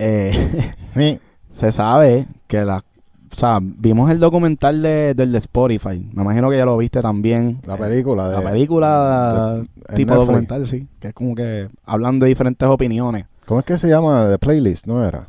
[0.00, 0.72] Eh,
[1.52, 2.78] se sabe que la...
[2.78, 6.10] O sea, vimos el documental de, del de Spotify.
[6.12, 7.60] Me imagino que ya lo viste también.
[7.64, 8.34] La película de...
[8.42, 10.88] La película de- tipo documental, sí.
[10.98, 13.26] Que es como que hablan de diferentes opiniones.
[13.46, 14.28] ¿Cómo es que se llama?
[14.28, 15.28] The Playlist, ¿no era?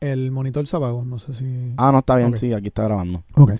[0.00, 1.74] El monitor se apagó, no sé si...
[1.76, 3.22] Ah, no está bien, sí, aquí está grabando.
[3.36, 3.52] Ok.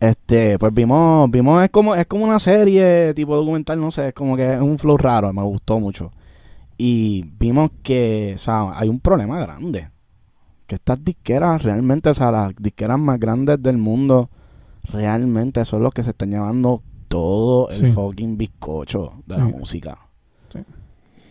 [0.00, 4.14] Este, pues vimos, vimos, es como, es como una serie tipo documental, no sé, es
[4.14, 6.10] como que es un flow raro, me gustó mucho.
[6.76, 9.88] Y vimos que, o sea, hay un problema grande.
[10.66, 14.28] Que estas disqueras realmente, o sea, las disqueras más grandes del mundo,
[14.90, 17.92] realmente son los que se están llevando todo el Sí.
[17.92, 19.96] fucking bizcocho de la música.
[20.52, 20.58] Sí.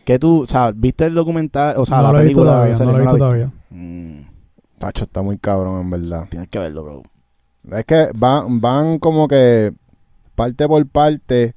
[0.05, 2.51] Que tú, o sea, viste el documental, o sea, no la lo he visto película,
[2.53, 3.51] todavía, no lo he ¿no la visto todavía.
[3.71, 4.19] Mm,
[4.77, 6.27] Tacho, está muy cabrón, en verdad.
[6.29, 7.03] tienes que verlo, bro.
[7.77, 9.73] Es que van, van como que
[10.35, 11.55] parte por parte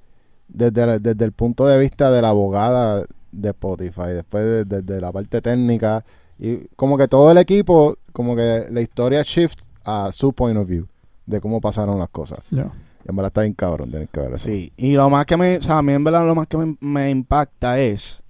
[0.48, 5.12] desde, desde el punto de vista de la abogada de Spotify, después de- desde la
[5.12, 6.04] parte técnica
[6.38, 10.68] Y como que todo el equipo, como que la historia shift a su point of
[10.68, 10.86] view
[11.24, 12.40] de cómo pasaron las cosas.
[12.50, 14.44] Y en verdad está bien cabrón, tienes que ver eso.
[14.46, 16.56] Sí, y lo más que me, o sea, a mí en verdad lo más que
[16.58, 18.22] me, me impacta es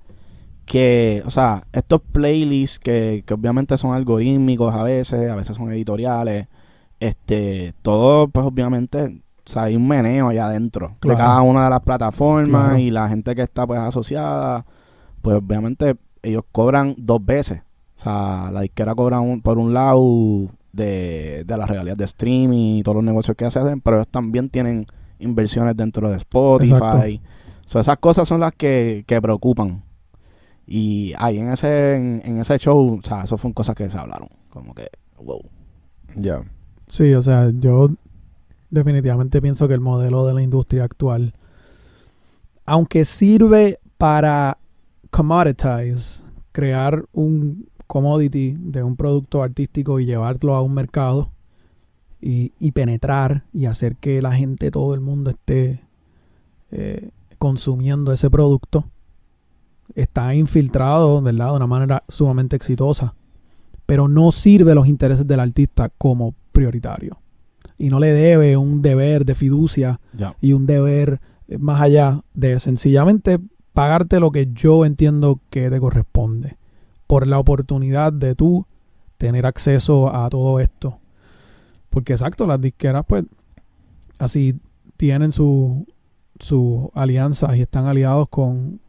[0.66, 5.72] que, o sea, estos playlists que, que obviamente son algorítmicos a veces, a veces son
[5.72, 6.48] editoriales,
[7.00, 9.04] este, todo pues obviamente,
[9.46, 11.16] o sea, hay un meneo allá adentro Claro.
[11.18, 12.78] de cada una de las plataformas Claro.
[12.78, 14.66] y la gente que está pues asociada,
[15.22, 17.62] pues obviamente ellos cobran dos veces.
[17.98, 22.78] O sea, la disquera cobra un- por un lado de, de las regalías de streaming
[22.78, 24.84] y todos los negocios que hacen, pero ellos también tienen
[25.18, 26.74] inversiones dentro de Spotify.
[26.74, 27.06] Exacto.
[27.66, 29.82] So, esas cosas son las que, que preocupan.
[30.66, 33.98] Y ahí en ese, en, en ese show, o sea, eso fueron cosas que se
[33.98, 34.28] hablaron.
[34.50, 35.40] Como que, wow.
[36.16, 36.42] Ya.
[36.88, 37.90] Sí, o sea, yo
[38.70, 41.34] definitivamente pienso que el modelo de la industria actual,
[42.64, 44.58] aunque sirve para
[45.10, 51.30] commoditize, crear un commodity de un producto artístico y llevarlo a un mercado
[52.20, 55.80] y, y penetrar y hacer que la gente, todo el mundo esté
[56.72, 58.84] eh, consumiendo ese producto,
[59.94, 61.50] está infiltrado, ¿verdad?
[61.50, 63.14] De una manera sumamente exitosa
[63.86, 67.18] pero no sirve los intereses del artista como prioritario.
[67.78, 70.00] Y no le debe un deber de fiducia
[70.40, 73.38] y un deber eh, más allá de sencillamente
[73.72, 76.56] pagarte lo que yo entiendo que te corresponde
[77.06, 78.66] por la oportunidad de tú
[79.18, 80.98] tener acceso a todo esto.
[81.90, 83.24] Porque exacto, las disqueras pues
[84.18, 84.58] así
[84.96, 85.86] tienen su
[86.40, 88.80] sus alianzas y están aliados con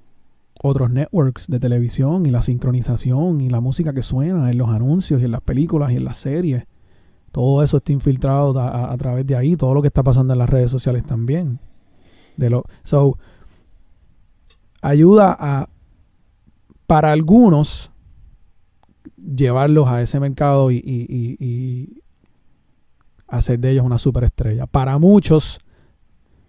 [0.61, 5.21] otros networks de televisión y la sincronización y la música que suena en los anuncios
[5.21, 6.65] y en las películas y en las series.
[7.31, 10.49] Todo eso está infiltrado a, través de ahí, todo lo que está pasando en las
[10.49, 11.59] redes sociales también.
[12.35, 13.17] De lo, so,
[14.81, 15.69] ayuda a,
[16.87, 17.91] para algunos,
[19.17, 22.01] llevarlos a ese mercado y
[23.27, 24.65] hacer de ellos una superestrella.
[24.65, 25.59] Para muchos,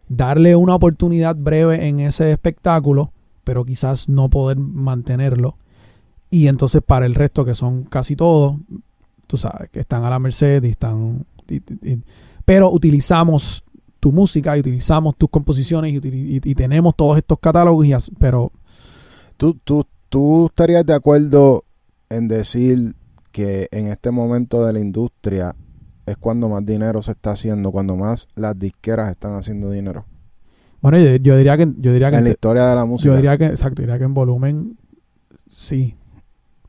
[0.08, 3.12] darle una oportunidad breve en ese espectáculo,
[3.48, 5.56] pero quizás no poder mantenerlo.
[6.28, 8.58] Y entonces para el resto, que son casi todos,
[9.26, 11.24] tú sabes, que están a la merced y están...
[12.44, 13.64] pero utilizamos
[14.00, 18.52] tu música y utilizamos tus composiciones y, tenemos todos estos catálogos, y pero
[19.38, 21.64] ¿Tú, tú, ¿Tú estarías de acuerdo
[22.10, 22.96] en decir
[23.32, 25.56] que en este momento de la industria
[26.04, 30.04] es cuando más dinero se está haciendo, cuando más las disqueras están haciendo dinero?
[30.80, 31.68] Bueno, yo, yo diría que...
[31.78, 33.10] Yo diría que En la historia de la música.
[33.10, 34.78] yo diría que, exacto, diría que en volumen
[35.50, 35.94] sí,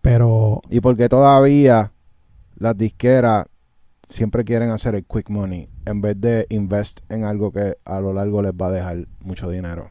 [0.01, 1.91] pero Y porque todavía
[2.57, 3.45] las disqueras
[4.07, 8.13] siempre quieren hacer el quick money en vez de invest en algo que a lo
[8.13, 9.89] largo les va a dejar mucho dinero.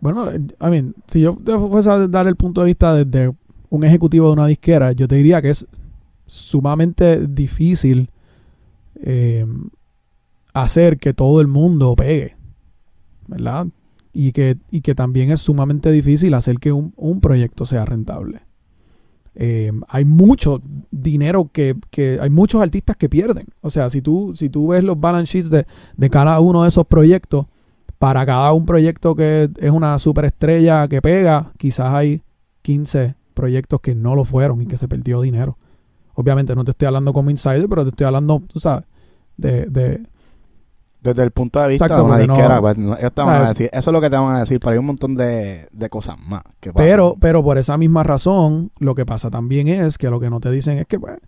[0.00, 3.34] Bueno, I mean, si yo te fuese a dar el punto de vista desde
[3.70, 5.66] un ejecutivo de una disquera, yo te diría que es
[6.26, 8.10] sumamente difícil
[8.96, 9.46] eh,
[10.52, 12.33] hacer que todo el mundo pegue,
[13.26, 13.66] ¿verdad?
[14.12, 18.42] Y que, y que también es sumamente difícil hacer que un, un proyecto sea rentable.
[19.36, 23.48] Eh, hay mucho dinero que, que hay muchos artistas que pierden.
[23.60, 26.68] O sea, si tú, si tú ves los balance sheets de, de cada uno de
[26.68, 27.46] esos proyectos,
[27.98, 32.22] para cada un proyecto que es una superestrella que pega, quizás hay
[32.62, 35.58] 15 proyectos que no lo fueron y que se perdió dinero.
[36.14, 38.84] Obviamente no te estoy hablando como insider, pero te estoy hablando, tú sabes,
[39.36, 40.02] de, de
[41.04, 43.44] Desde el punto de vista Exacto, de una no- disquera, pues, no- ellos te van
[43.44, 45.68] a decir, eso es lo que te van a decir, pero hay un montón de,
[45.70, 46.88] de cosas más que pasan.
[46.88, 50.40] pero, pero por esa misma razón, lo que pasa también es que lo que no
[50.40, 51.18] te dicen es que pues,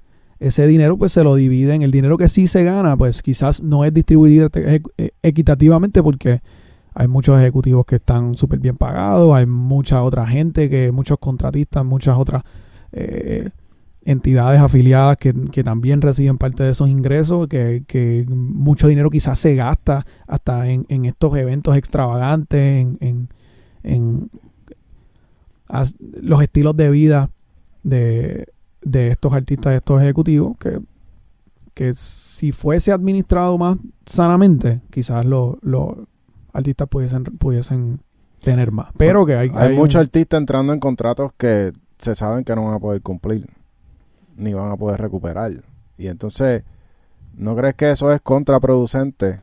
[0.40, 3.84] ese dinero pues se lo dividen, el dinero que sí se gana, pues quizás no
[3.84, 6.40] es distribuido equ- eh, equitativamente porque
[6.94, 11.84] hay muchos ejecutivos que están súper bien pagados, hay mucha otra gente, que muchos contratistas,
[11.84, 12.42] muchas otras
[12.92, 13.50] eh,
[14.06, 19.38] entidades afiliadas que, que también reciben parte de esos ingresos, que, que mucho dinero quizás
[19.38, 23.28] se gasta hasta en, en estos eventos extravagantes, en, en,
[23.82, 24.30] en
[25.68, 27.30] as- los estilos de vida
[27.82, 28.46] de,
[28.82, 30.80] de estos artistas, de estos ejecutivos, que,
[31.74, 35.94] que si fuese administrado más sanamente, quizás los los
[36.52, 38.00] artistas pudiesen, pudiesen
[38.40, 38.88] tener más.
[38.96, 42.64] Pero que hay, Hay, hay muchos artistas entrando en contratos que se saben que no
[42.64, 43.46] van a poder cumplir,
[44.36, 45.52] ni van a poder recuperar.
[45.98, 46.64] Y entonces,
[47.36, 49.40] ¿no crees que eso es contraproducente?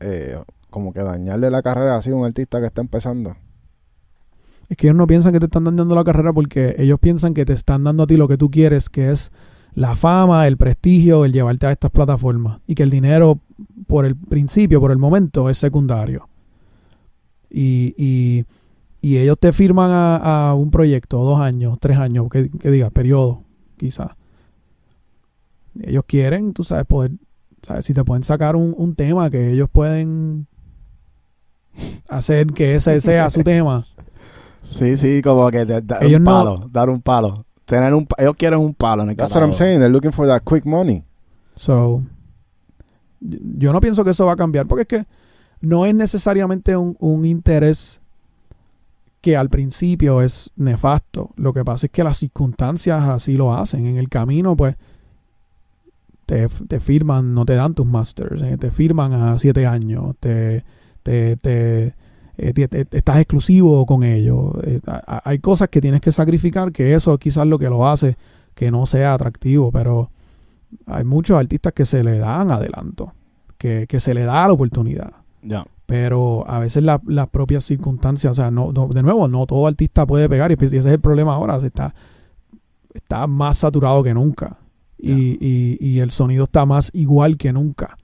[0.00, 0.36] Eh,
[0.70, 3.36] como que dañarle la carrera así a un artista que está empezando.
[4.68, 7.44] Es que ellos no piensan que te están dando la carrera porque ellos piensan que
[7.44, 9.30] te están dando a ti lo que tú quieres, que es
[9.74, 12.60] la fama, el prestigio, el llevarte a estas plataformas.
[12.66, 13.38] Y que el dinero,
[13.86, 16.28] por el principio, por el momento, es secundario.
[17.50, 18.46] Y, y,
[19.02, 23.41] ellos te firman a, a un proyecto, dos años, tres años, que, que diga, periodo,
[23.82, 24.10] quizás.
[25.82, 27.12] Ellos quieren, tú sabes, poder,
[27.62, 30.46] sabes, si te pueden sacar un, un tema que ellos pueden
[32.08, 33.86] hacer que ese sea su tema.
[34.64, 37.44] Sí, sí, como que te- dar Ellos un no- palo, dar un palo.
[37.64, 39.80] Tener un, ellos quieren un palo en el That's what I'm saying.
[39.80, 41.02] They're looking for that quick money.
[41.56, 42.02] So,
[43.20, 45.06] yo no pienso que eso va a cambiar porque es que
[45.60, 48.00] no es necesariamente un, un interés
[49.22, 51.30] que al principio es nefasto.
[51.36, 53.86] Lo que pasa es que las circunstancias así lo hacen.
[53.86, 54.76] En el camino, pues,
[56.26, 60.64] te, te firman, no te dan tus masters, eh, te firman a siete años, te,
[61.02, 61.94] te, te-
[62.38, 64.52] eh, estás exclusivo con ellos.
[64.64, 64.80] Eh,
[65.24, 68.16] hay cosas que tienes que sacrificar que eso quizás lo que lo hace
[68.54, 70.10] que no sea atractivo, pero
[70.86, 73.12] hay muchos artistas que se le dan adelanto,
[73.58, 75.12] que, que se le da la oportunidad.
[75.42, 75.64] Ya.
[75.92, 79.66] Pero a veces la- las propias circunstancias, o sea, no, no- de nuevo, no todo
[79.66, 81.94] artista puede pegar y ese es el problema ahora, se está,
[82.94, 84.56] está más saturado que nunca
[84.96, 87.98] y, y- y el sonido está más igual que nunca.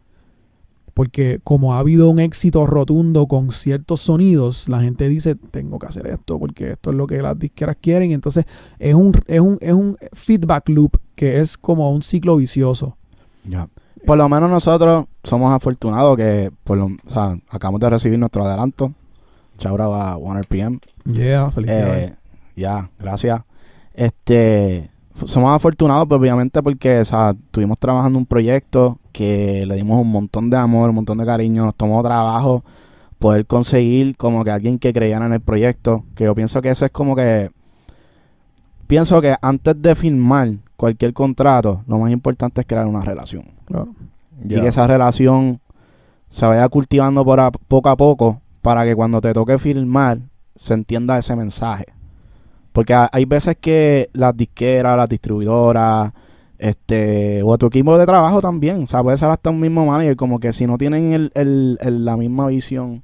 [0.92, 5.86] Porque como ha habido un éxito rotundo con ciertos sonidos, la gente dice, tengo que
[5.86, 8.10] hacer esto porque esto es lo que las disqueras quieren.
[8.10, 8.44] Y entonces
[8.78, 12.98] es un, es un, es un feedback loop que es como un ciclo vicioso.
[13.48, 13.66] Ya.
[14.04, 18.44] Por lo menos nosotros somos afortunados que por lo, o sea, acabamos de recibir nuestro
[18.44, 18.92] adelanto.
[19.58, 20.80] Chaura a 1RPM.
[21.04, 22.10] Yeah, felicidades.
[22.10, 22.16] Eh,
[22.56, 23.42] ya, gracias.
[23.92, 24.88] Este,
[25.26, 30.10] somos afortunados, pues, obviamente, porque o sea, estuvimos trabajando un proyecto que le dimos un
[30.10, 32.64] montón de amor, un montón de cariño, nos tomó trabajo
[33.18, 36.84] poder conseguir como que alguien que creyera en el proyecto, que yo pienso que eso
[36.84, 37.50] es como que
[38.86, 43.88] pienso que antes de firmar cualquier contrato, lo más importante es crear una relación Claro.
[44.44, 45.60] Y que esa relación
[46.28, 50.18] se vaya cultivando por a- poco a poco para que cuando te toque filmar
[50.54, 51.86] se entienda ese mensaje.
[52.72, 56.12] Porque ha- hay veces que las disqueras, las distribuidoras,
[56.58, 60.16] este, o tu equipo de trabajo también, o sea, puede ser hasta un mismo manager,
[60.16, 63.02] como que si no tienen el, el- el- la misma visión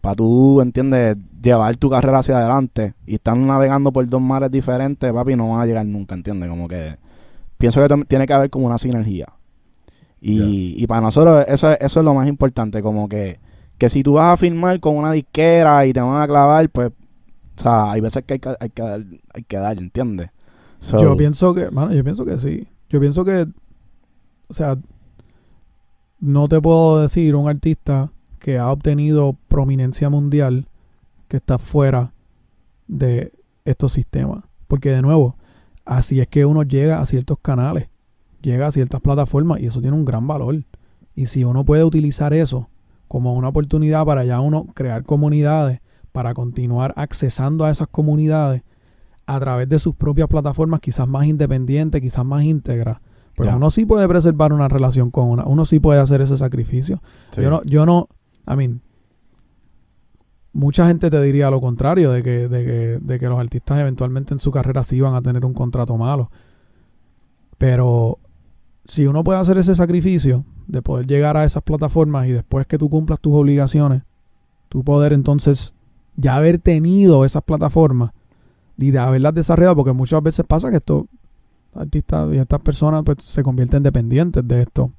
[0.00, 5.12] para tú, ¿entiendes?, llevar tu carrera hacia adelante y están navegando por dos mares diferentes,
[5.12, 6.48] papi, no van a llegar nunca, ¿entiendes?
[6.48, 6.96] Como que
[7.58, 9.26] pienso que tiene que haber como una sinergia.
[10.20, 13.38] Y, y para nosotros eso, es- eso es lo más importante, como que,
[13.78, 16.90] que si tú vas a firmar con una disquera y te van a clavar, pues,
[17.56, 19.04] o sea, hay veces que hay que, hay que, dar,
[19.34, 20.30] hay que dar, ¿entiendes?
[20.80, 22.68] So, Yo pienso que, mano, yo pienso que sí.
[22.88, 23.46] Yo pienso que,
[24.48, 24.76] o sea,
[26.20, 30.66] no te puedo decir un artista que ha obtenido prominencia mundial
[31.28, 32.12] que está fuera
[32.88, 33.32] de
[33.64, 34.44] estos sistemas.
[34.66, 35.36] Porque de nuevo,
[35.84, 37.88] así es que uno llega a ciertos canales,
[38.42, 40.64] llega a ciertas plataformas y eso tiene un gran valor.
[41.14, 42.68] Y si uno puede utilizar eso
[43.08, 45.80] como una oportunidad para ya uno crear comunidades,
[46.12, 48.62] para continuar accesando a esas comunidades,
[49.26, 52.98] a través de sus propias plataformas, quizás más independientes, quizás más íntegras.
[53.36, 53.56] Pues Ya.
[53.56, 57.00] uno sí puede preservar una relación con una, uno sí puede hacer ese sacrificio.
[57.30, 57.42] Sí.
[57.42, 58.08] Yo no, yo no,
[58.48, 58.80] I mean,
[60.52, 64.34] mucha gente te diría lo contrario, de que, de que, de que los artistas eventualmente
[64.34, 66.30] en su carrera sí van a tener un contrato malo.
[67.58, 68.18] Pero
[68.90, 72.76] si uno puede hacer ese sacrificio de poder llegar a esas plataformas y después que
[72.76, 74.02] tú cumplas tus obligaciones,
[74.68, 75.74] tú poder entonces
[76.16, 78.10] ya haber tenido esas plataformas
[78.76, 81.04] y de haberlas desarrollado, porque muchas veces pasa que estos
[81.74, 84.90] artistas y estas personas pues se convierten dependientes de esto.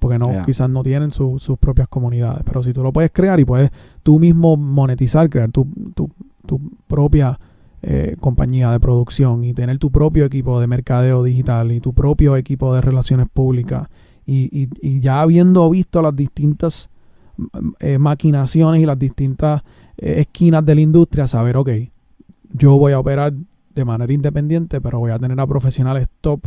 [0.00, 2.42] Porque no, quizás no tienen su- sus propias comunidades.
[2.44, 3.70] Pero si tú lo puedes crear y puedes
[4.02, 6.08] tú mismo monetizar, crear tu, tu,
[6.46, 7.38] tu propia
[7.82, 12.36] eh, compañía de producción y tener tu propio equipo de mercadeo digital y tu propio
[12.36, 13.88] equipo de relaciones públicas
[14.26, 16.90] y, y, y ya habiendo visto las distintas
[17.36, 19.62] mm, eh, maquinaciones y las distintas
[19.96, 21.70] eh, esquinas de la industria, saber, ok,
[22.52, 23.32] yo voy a operar
[23.74, 26.40] de manera independiente, pero voy a tener a profesionales top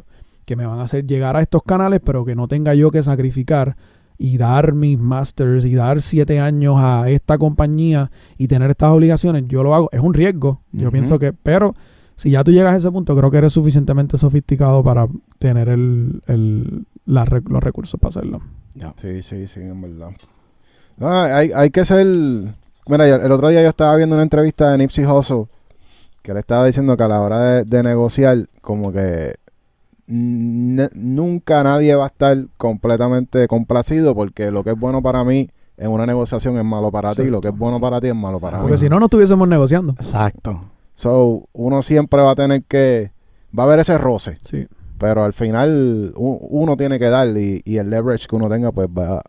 [0.45, 3.01] que me van a hacer llegar a estos canales, pero que no tenga yo que
[3.01, 3.75] sacrificar
[4.21, 9.45] y dar mis masters y dar siete años a esta compañía y tener estas obligaciones,
[9.47, 9.89] yo lo hago.
[9.91, 11.73] Es un riesgo, yo pienso que, pero
[12.17, 15.07] si ya tú llegas a ese punto, creo que eres suficientemente sofisticado para
[15.39, 18.41] tener el, el- la los recursos para hacerlo.
[18.97, 20.11] Sí, sí, sí, en verdad.
[20.97, 22.05] No, hay, hay que ser...
[22.87, 25.45] Mira, yo- el otro día yo estaba viendo una entrevista de Nipsey Hussle
[26.21, 29.33] que le estaba diciendo que a la hora de, de negociar, como que
[30.11, 35.89] nunca nadie va a estar completamente complacido porque lo que es bueno para mí en
[35.91, 38.39] una negociación es malo para ti y lo que es bueno para ti es malo
[38.39, 38.63] para mí.
[38.63, 39.93] Porque si no, no estuviésemos negociando.
[39.93, 40.65] Exacto.
[40.93, 43.11] So, uno siempre va a tener que...
[43.57, 44.37] Va a haber ese roce.
[44.43, 44.67] Sí.
[44.99, 48.87] Pero al final uno tiene que dar y, y el leverage que uno tenga pues
[48.87, 49.21] va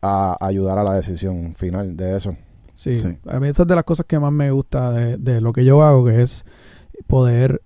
[0.00, 2.34] a ayudar a la decisión final de eso.
[2.74, 3.18] Sí, Sí.
[3.26, 5.64] a mí esa es de las cosas que más me gusta de, de lo que
[5.64, 6.44] yo hago, que es
[7.06, 7.60] poder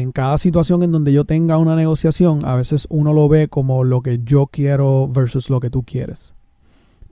[0.00, 3.84] en cada situación en donde yo tenga una negociación, a veces uno lo ve como
[3.84, 6.34] lo que yo quiero versus lo que tú quieres.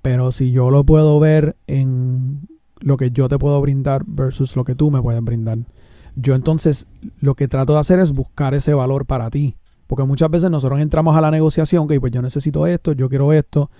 [0.02, 2.48] Pero si yo lo puedo ver en
[2.80, 5.58] lo que yo te puedo brindar versus lo que tú me puedes brindar,
[6.16, 6.88] yo entonces
[7.20, 9.54] lo que trato de hacer es buscar ese valor para ti.
[9.86, 13.32] Porque muchas veces nosotros entramos a la negociación, que pues yo necesito esto, yo quiero
[13.32, 13.70] esto,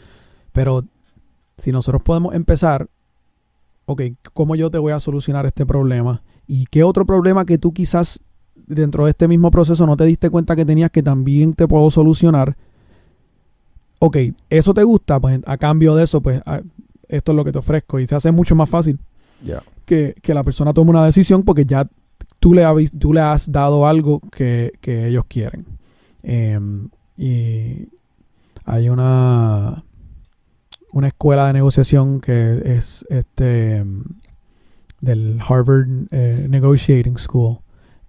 [0.53, 0.84] pero
[1.57, 2.88] si nosotros podemos empezar,
[3.86, 6.22] ok, ¿cómo yo te voy a solucionar este problema?
[6.46, 8.20] ¿Y qué otro problema que tú quizás
[8.67, 11.91] dentro de este mismo proceso no te diste cuenta que tenías que también te puedo
[11.91, 12.57] solucionar?
[13.99, 14.17] Ok,
[14.51, 16.61] eso te gusta, pues a cambio de eso, pues a-
[17.09, 18.99] esto es lo que te ofrezco y se hace mucho más fácil
[19.85, 21.87] que, que la persona tome una decisión porque ya
[22.41, 25.67] tú le, habis- tú le has dado algo que, que ellos quieren.
[26.23, 27.89] Em, y
[28.65, 29.83] hay una,
[30.93, 34.05] una escuela de negociación que es este em,
[35.01, 37.59] del Harvard eh, Negotiating School,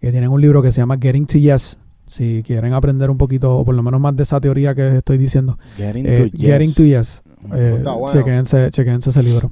[0.03, 1.77] que tienen un libro que se llama Getting to Yes.
[2.07, 5.17] Si quieren aprender un poquito, o por lo menos más de esa teoría que estoy
[5.17, 6.41] diciendo, Getting eh, to yes.
[6.41, 7.23] Getting to Yes.
[7.55, 8.19] Eh, está bueno.
[8.19, 9.49] chequense, chequense ese libro.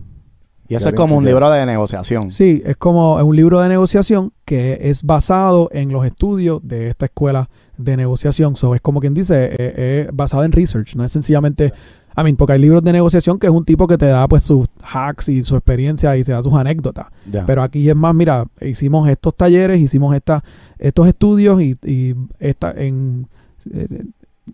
[0.68, 1.32] Y eso es como un yes.
[1.32, 2.32] libro de negociación.
[2.32, 6.90] Sí, es como es un libro de negociación que es basado en los estudios de
[6.90, 8.58] esta escuela de negociación.
[8.58, 11.72] So, es como quien dice, eh, eh, basado en research, no es sencillamente,
[12.18, 14.44] I mean, porque hay libros de negociación que es un tipo que te da pues
[14.44, 17.08] sus hacks y su experiencia y te da sus anécdotas.
[17.46, 20.44] Pero aquí es más, mira, hicimos estos talleres, hicimos esta,
[20.78, 23.28] estos estudios y, y esta, en,
[23.72, 24.04] eh,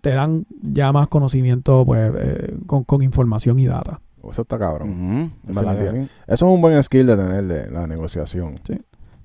[0.00, 4.00] te dan ya más conocimiento pues eh, con, con información y data.
[4.30, 4.90] Eso está cabrón.
[4.90, 6.08] Ujú, ¿verdad que sí?
[6.26, 8.54] Eso es un buen skill de tener de la negociación.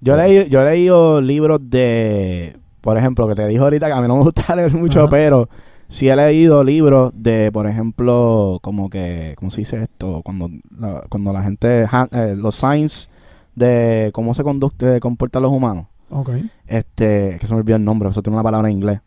[0.01, 4.01] Yo, leí, yo he leído libros de, por ejemplo, que te dijo ahorita que a
[4.01, 5.49] mí no me gusta leer mucho, pero
[5.93, 10.21] sí he leído libros de, por ejemplo, como que, ¿cómo se dice esto?
[10.23, 13.09] Cuando la, cuando la gente, ha- eh, los signs
[13.55, 15.85] de cómo se conducte, comportan los humanos.
[16.09, 16.31] Ok.
[16.67, 19.01] Este, que se me olvidó el nombre, eso tiene una palabra en inglés.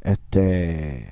[0.00, 1.08] Este,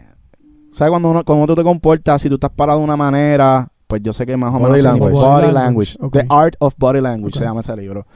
[0.73, 2.23] ¿sabes cuando uno, cómo tú te comportas?
[2.23, 4.85] Si tú estás parado de una manera, pues yo sé que más o Body menos
[4.85, 5.12] language.
[5.12, 5.55] Body, Body language.
[5.55, 6.12] language, ok.
[6.12, 8.07] The Art of Body Language se llama ese libro.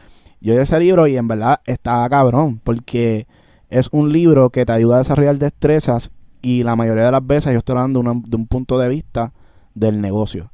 [0.41, 3.27] Yo leí ese libro y en verdad está cabrón, porque
[3.71, 6.11] es un libro que te ayuda a desarrollar destrezas
[6.45, 8.89] y la mayoría de las veces yo estoy hablando de, una- de un punto de
[8.89, 9.33] vista
[9.75, 10.51] del negocio.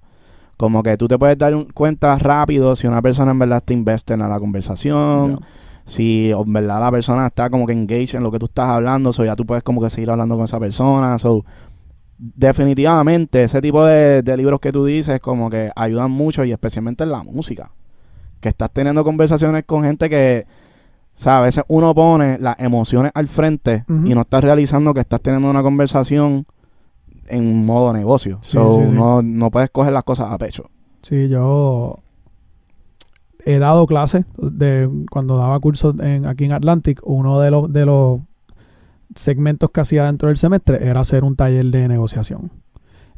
[0.56, 3.72] Como que tú te puedes dar un- cuenta rápido si una persona en verdad te
[3.74, 5.36] investe en la conversación,
[5.86, 9.12] si en verdad la persona está como que engaged en lo que tú estás hablando,
[9.12, 11.18] so ya tú puedes como que seguir hablando con esa persona.
[11.18, 11.44] So,
[12.18, 17.04] definitivamente ese tipo de, de libros que tú dices como que ayudan mucho y especialmente
[17.04, 17.72] en la música.
[18.40, 20.46] Que estás teniendo conversaciones con gente que,
[21.20, 25.00] o sea, a veces uno pone las emociones al frente y no estás realizando que
[25.00, 26.46] estás teniendo una conversación
[27.26, 28.38] en modo negocio.
[28.40, 28.96] Sí, so, sí, sí.
[28.96, 30.70] No, no puedes coger las cosas a pecho.
[31.02, 31.98] Sí, yo
[33.44, 37.02] he dado clases de cuando daba cursos en, aquí en Atlantic.
[37.04, 38.20] Uno de los de los
[39.14, 42.50] segmentos que hacía dentro del semestre era hacer un taller de negociación.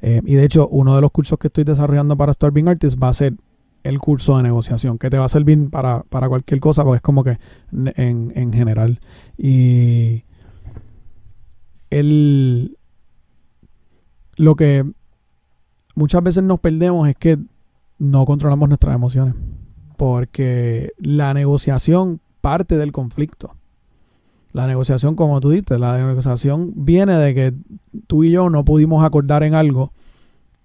[0.01, 3.01] Eh, y de hecho, uno de los cursos que estoy desarrollando para Start Being Artist
[3.01, 3.35] va a ser
[3.83, 7.03] el curso de negociación, que te va a servir para, para cualquier cosa, porque es
[7.03, 7.39] como que
[7.73, 9.01] en, en general.
[9.37, 10.25] Y
[11.91, 12.79] el,
[14.37, 14.85] lo que
[15.95, 17.39] muchas veces nos perdemos es que
[17.99, 19.35] no controlamos nuestras emociones.
[19.97, 23.55] Porque la negociación parte del conflicto.
[24.53, 27.55] La negociación, como tú dices, la negociación viene de que
[28.07, 29.93] tú y yo no pudimos acordar en algo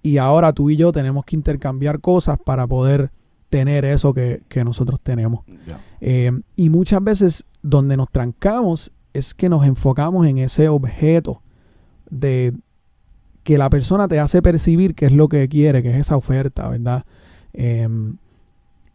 [0.07, 3.11] y ahora tú y yo tenemos que intercambiar cosas para poder
[3.49, 5.43] tener eso que, que nosotros tenemos.
[5.99, 11.41] Eh, y muchas veces donde nos trancamos es que nos enfocamos en ese objeto
[12.09, 12.53] de
[13.43, 16.69] que la persona te hace percibir que es lo que quiere, que es esa oferta,
[16.69, 17.03] ¿verdad?
[17.51, 17.87] Eh,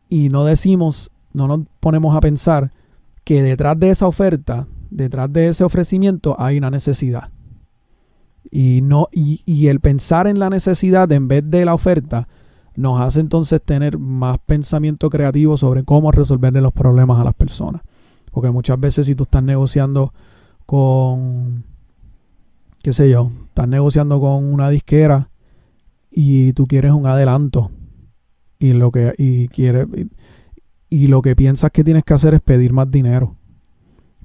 [0.09, 2.71] y no decimos, no nos ponemos a pensar
[3.25, 7.31] que detrás de esa oferta, detrás de ese ofrecimiento hay una necesidad.
[8.55, 12.29] Y, no, y, y el pensar en la necesidad en vez de la oferta
[12.77, 17.81] nos hace entonces tener más pensamiento creativo sobre cómo resolverle los problemas a las personas.
[18.31, 20.13] Porque muchas veces si tú estás negociando
[20.67, 21.65] con,
[22.83, 25.31] qué sé yo, estás negociando con una disquera
[26.11, 27.71] y tú quieres un adelanto
[28.59, 30.11] y lo que y quieres y,
[30.95, 33.37] y lo que piensas que tienes que hacer es pedir más dinero.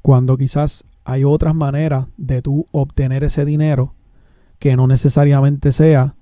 [0.01, 3.93] Cuando quizás hay otras maneras de tú obtener ese dinero
[4.59, 6.15] que no necesariamente sea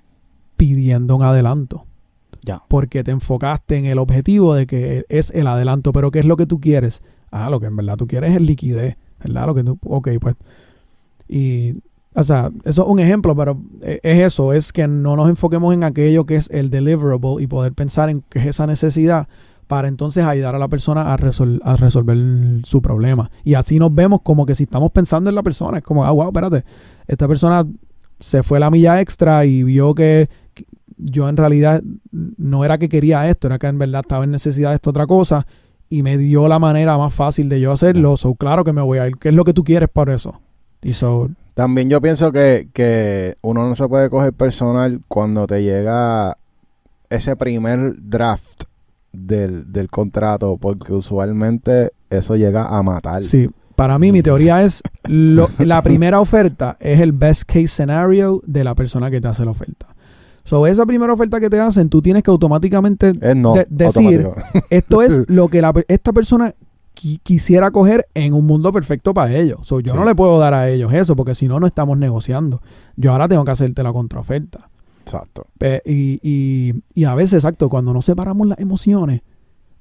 [0.58, 1.86] pidiendo un adelanto
[2.44, 2.64] Ya.
[2.68, 6.38] porque te enfocaste en el objetivo de que es el adelanto, pero ¿qué es lo
[6.38, 7.02] que tú quieres?
[7.32, 9.48] Ah, lo que en verdad tú quieres es liquidez, ¿verdad?
[9.48, 10.36] Lo que tú, ok, pues,
[11.28, 11.76] y,
[12.14, 15.74] o sea, eso es un ejemplo, pero e- es eso, es que no nos enfoquemos
[15.74, 19.28] en aquello que es el deliverable y poder pensar en qué es esa necesidad,
[19.68, 22.16] para entonces ayudar a la persona a, resol- a resolver
[22.66, 23.32] su problema.
[23.44, 26.12] Y así nos vemos como que si estamos pensando en la persona, es como, ah,
[26.12, 26.64] wow, espérate,
[27.08, 27.66] esta persona
[28.20, 30.30] se fue la milla extra y vio que,
[30.98, 34.70] yo en realidad no era que quería esto, era que en verdad estaba en necesidad
[34.70, 35.46] de esta otra cosa
[35.90, 38.18] y me dio la manera más fácil de yo hacerlo.
[38.18, 39.18] So, claro que me voy a ir.
[39.18, 40.40] ¿Qué es lo que tú quieres por eso?
[40.82, 45.64] Y so, También yo pienso que, que uno no se puede coger personal cuando te
[45.64, 46.38] llega
[47.10, 48.64] ese primer draft
[49.12, 53.24] del, del contrato, porque usualmente eso llega a matar.
[53.24, 58.42] Sí, para mí mi teoría es lo- la primera oferta es el best case scenario
[58.46, 59.88] de la persona que te hace la oferta.
[60.44, 64.66] So, esa primera oferta que te hacen, tú tienes que automáticamente no, de- decir, automático.
[64.70, 66.54] esto es lo que la esta persona
[66.96, 69.60] qui- quisiera coger en un mundo perfecto para ellos.
[69.64, 69.98] So, yo Sí.
[69.98, 72.62] no le puedo dar a ellos eso porque si no, no estamos negociando.
[72.96, 74.70] Yo ahora tengo que hacerte la contraoferta.
[75.04, 75.48] Exacto.
[75.86, 79.22] Y, y, y a veces, exacto, cuando no separamos las emociones,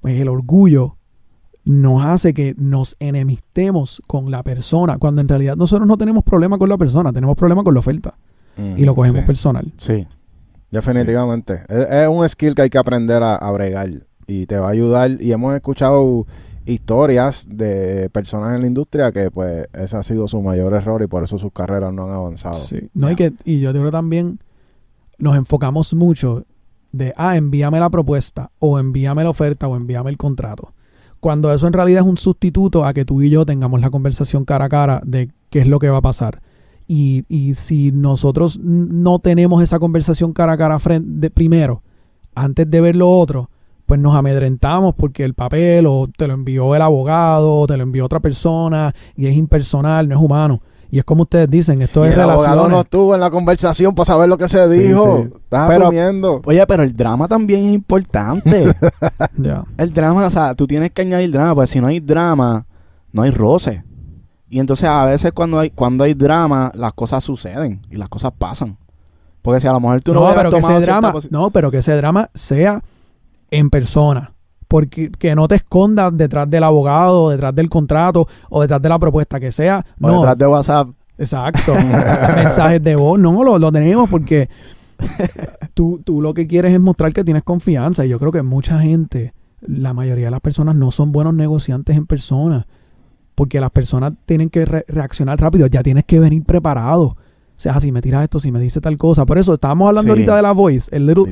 [0.01, 0.97] pues el orgullo
[1.65, 6.57] nos hace que nos enemistemos con la persona, cuando en realidad nosotros no tenemos problema
[6.57, 8.13] con la persona, tenemos problema con la oferta
[8.77, 9.27] y lo cogemos Sí.
[9.27, 9.73] personal.
[9.77, 10.07] Sí.
[10.71, 11.61] Definitivamente.
[11.67, 13.89] Es, es un skill que hay que aprender a, a bregar
[14.27, 15.11] y te va a ayudar.
[15.21, 16.25] Y hemos escuchado
[16.65, 21.07] historias de personas en la industria que pues ese ha sido su mayor error y
[21.07, 22.57] por eso sus carreras no han avanzado.
[22.59, 22.89] Sí.
[22.93, 24.39] No hay que, y yo creo también
[25.17, 26.43] nos enfocamos mucho
[26.91, 30.71] de, ah, envíame la propuesta, o envíame la oferta, o envíame el contrato.
[31.25, 34.45] Cuando eso en realidad es un sustituto a que tú y yo tengamos la conversación
[34.45, 36.43] cara a cara de qué es lo que va a pasar.
[36.87, 40.77] Y, y si nosotros no tenemos esa conversación cara a cara
[41.33, 41.81] primero,
[42.35, 43.49] antes de ver lo otro,
[43.87, 47.81] pues nos amedrentamos porque el papel o te lo envió el abogado, o te lo
[47.81, 50.61] envió otra persona, y es impersonal, no es humano.
[50.91, 53.93] Y es como ustedes dicen, esto Y es el abogado no estuvo en la conversación
[53.95, 55.23] para saber lo que se dijo.
[55.23, 55.29] sí.
[55.43, 56.41] Estás Pero- asumiendo.
[56.45, 58.75] Oye, pero el drama también es importante.
[59.37, 59.63] Ya.
[59.77, 62.65] el drama, o sea, tú tienes que añadir drama, pues si no hay drama,
[63.11, 63.83] no hay roce.
[64.49, 68.31] Y entonces a veces cuando hay cuando hay drama, las cosas suceden y las cosas
[68.37, 68.77] pasan.
[69.41, 71.71] Porque si a lo mejor tú no, no, pero que tomado ese drama, no, pero
[71.71, 72.81] que ese drama sea
[73.51, 74.31] en persona.
[74.75, 78.99] Porque que no te escondas detrás del abogado, detrás del contrato o detrás de la
[78.99, 79.85] propuesta que sea.
[80.01, 80.89] o No, detrás de WhatsApp.
[81.17, 81.73] exacto.
[82.35, 84.49] Mensajes de voz, no, lo, lo tenemos porque
[85.73, 88.05] tú, tú lo que quieres es mostrar que tienes confianza.
[88.05, 91.95] Y yo creo que mucha gente, la mayoría de las personas no son buenos negociantes
[91.95, 92.67] en persona.
[93.33, 95.67] Porque las personas tienen que re- reaccionar rápido.
[95.67, 97.03] Ya tienes que venir preparado.
[97.05, 97.17] O
[97.55, 99.25] sea, si me tiras esto, si me dice tal cosa.
[99.25, 100.19] Por eso estábamos hablando Sí.
[100.19, 100.89] ahorita de la voice.
[100.93, 101.31] El little,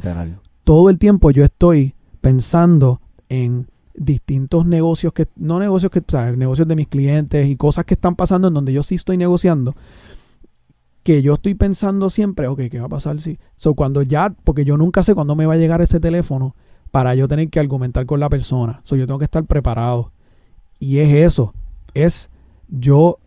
[0.63, 6.31] todo el tiempo yo estoy pensando en distintos negocios que, no negocios que, o sea,
[6.31, 9.75] negocios de mis clientes y cosas que están pasando en donde yo sí estoy negociando,
[11.03, 13.37] que yo estoy pensando siempre, ok, ¿qué va a pasar si?
[13.55, 16.55] So, cuando ya, porque yo nunca sé cuándo me va a llegar ese teléfono
[16.91, 18.81] para yo tener que argumentar con la persona.
[18.83, 20.11] So, yo tengo que estar preparado.
[20.79, 21.53] Y es eso,
[21.93, 22.29] es
[22.69, 23.19] yo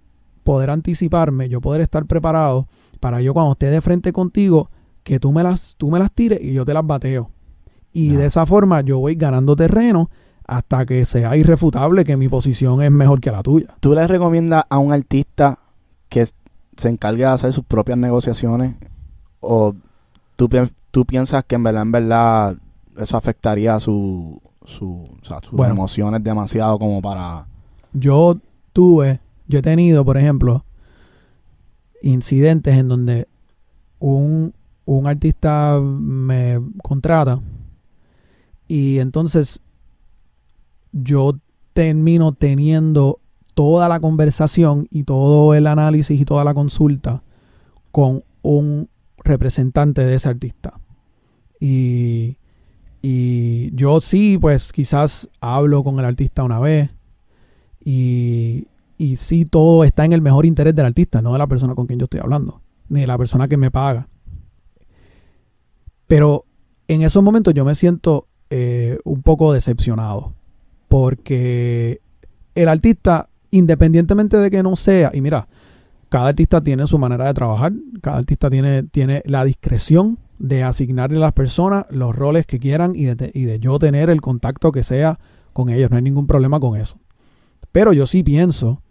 [0.43, 2.67] poder anticiparme, yo poder estar preparado
[3.01, 4.71] para yo cuando esté de frente contigo,
[5.03, 7.31] que tú me las, tú me las tires y yo te las bateo.
[7.99, 10.11] Y de esa forma yo voy ganando terreno
[10.47, 13.75] hasta que sea irrefutable que mi posición es mejor que la tuya.
[13.81, 15.59] ¿Tú le recomiendas a un artista
[16.11, 16.27] que
[16.77, 18.75] se encargue de hacer sus propias negociaciones?
[19.41, 19.75] ¿O
[20.37, 22.57] tú, pi- tú piensas que en verdad, en verdad,
[22.99, 25.73] eso afectaría su, su, o sea, sus Bueno.
[25.73, 27.47] emociones demasiado como para...
[27.95, 28.37] Yo
[28.75, 30.65] tuve, yo he tenido, por ejemplo,
[32.03, 33.27] incidentes en donde
[33.99, 34.53] un,
[34.85, 37.41] un artista me contrata
[38.69, 39.61] y entonces
[40.93, 41.39] yo
[41.73, 43.21] termino teniendo
[43.55, 47.23] toda la conversación y todo el análisis y toda la consulta
[47.93, 48.89] con un
[49.19, 50.81] representante de ese artista.
[51.61, 52.37] Y,
[53.03, 56.91] y yo sí, pues quizás hablo con el artista una vez
[57.85, 61.75] y, y sí todo está en el mejor interés del artista, no de la persona
[61.75, 64.09] con quien yo estoy hablando, ni de la persona que me paga.
[66.07, 66.45] Pero
[66.89, 70.33] en esos momentos yo me siento eh, un poco decepcionado
[70.89, 72.01] porque
[72.55, 75.49] el artista, independientemente de que no sea, y mira,
[76.09, 81.17] cada artista tiene su manera de trabajar, cada artista tiene, tiene la discreción de asignarle
[81.17, 84.71] a las personas los roles que quieran y de, y de yo tener el contacto
[84.73, 85.19] que sea
[85.53, 86.99] con ellos, no hay ningún problema con eso.
[87.73, 88.83] Pero yo sí pienso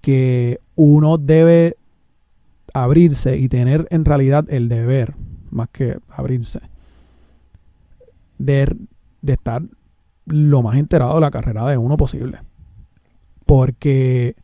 [0.00, 1.76] que uno debe
[2.72, 5.14] abrirse y tener en realidad el deber,
[5.50, 6.60] más que abrirse,
[8.38, 8.74] de,
[9.22, 9.62] de estar
[10.26, 12.38] lo más enterado de la carrera de uno posible.
[13.46, 14.36] Porque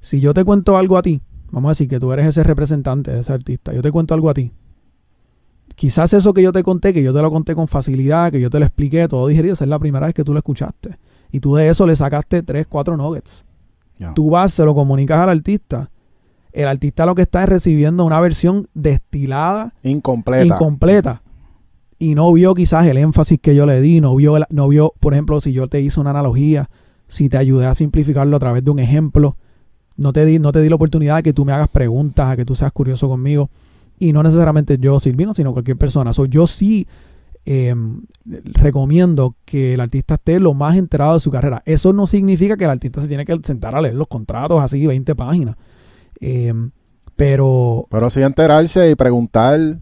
[0.00, 1.20] si yo te cuento algo a ti,
[1.50, 4.30] vamos a decir que tú eres ese representante de ese artista, yo te cuento algo
[4.30, 4.52] a ti,
[5.74, 8.50] quizás eso que yo te conté, que yo te lo conté con facilidad, que yo
[8.50, 10.98] te lo expliqué, todo digerido, esa es la primera vez que tú lo escuchaste.
[11.30, 13.44] Y tú de eso le sacaste tres, cuatro nuggets.
[13.98, 14.14] Ya.
[14.14, 15.90] Tú vas, se lo comunicas al artista.
[16.52, 20.46] El artista lo que está es recibiendo una versión destilada, Incompleta.
[20.46, 21.22] incompleta.
[21.98, 24.92] Y no vio quizás el énfasis que yo le di, no vio, el- no vio,
[25.00, 26.70] por ejemplo, si yo te hice una analogía,
[27.08, 29.36] si te ayudé a simplificarlo a través de un ejemplo,
[29.96, 32.36] no te di, no te di la oportunidad de que tú me hagas preguntas, a
[32.36, 33.50] que tú seas curioso conmigo.
[33.98, 36.12] Y no necesariamente yo, Silvino, sino cualquier persona.
[36.12, 36.86] So, yo sí
[37.50, 37.74] eh,
[38.44, 41.62] recomiendo que el artista esté lo más enterado de su carrera.
[41.64, 44.86] Eso no significa que el artista se tiene que sentar a leer los contratos así,
[44.86, 45.56] 20 páginas.
[46.20, 46.52] Eh,
[47.16, 49.78] pero Pero sí enterarse y preguntar y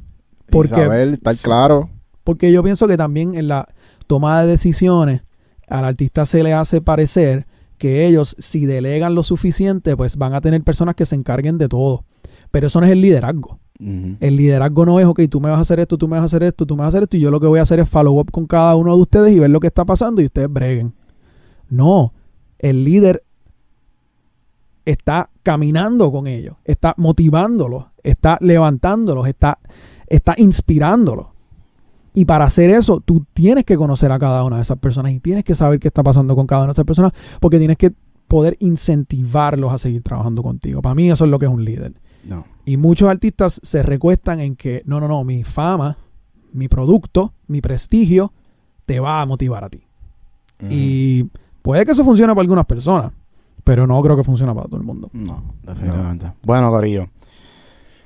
[0.51, 1.43] Porque- saber, estar sí.
[1.45, 1.91] claro.
[2.27, 3.69] Porque yo pienso que también en la
[4.09, 5.23] toma de decisiones
[5.69, 7.47] al artista se le hace parecer
[7.79, 11.69] que ellos, si delegan lo suficiente, pues van a tener personas que se encarguen de
[11.69, 12.03] todo.
[12.51, 13.61] Pero eso no es el liderazgo.
[13.79, 16.27] El liderazgo no es, ok, tú me vas a hacer esto, tú me vas a
[16.27, 17.79] hacer esto, tú me vas a hacer esto, y yo lo que voy a hacer
[17.79, 20.25] es follow up con cada uno de ustedes y ver lo que está pasando y
[20.25, 20.95] ustedes breguen.
[21.69, 22.13] No,
[22.59, 23.23] el líder
[24.85, 29.61] está caminando con ellos, está motivándolos, está levantándolos, está,
[30.09, 31.36] está inspirándolos.
[32.17, 35.21] Y para hacer eso, tú tienes que conocer a cada una de esas personas y
[35.21, 37.93] tienes que saber qué está pasando con cada una de esas personas porque tienes que
[38.27, 40.81] poder incentivarlos a seguir trabajando contigo.
[40.81, 41.93] Para mí eso es lo que es un líder.
[42.25, 42.47] No.
[42.65, 45.99] Y muchos artistas se recuestan en que, no, no, no, mi fama,
[46.55, 48.33] mi producto, mi prestigio,
[48.87, 49.83] te va a motivar a ti.
[50.71, 51.25] Y
[51.61, 53.13] puede que eso funcione para algunas personas,
[53.63, 55.11] pero no creo que funcione para todo el mundo.
[55.13, 56.33] No, definitivamente.
[56.43, 57.11] Bueno, Corillo.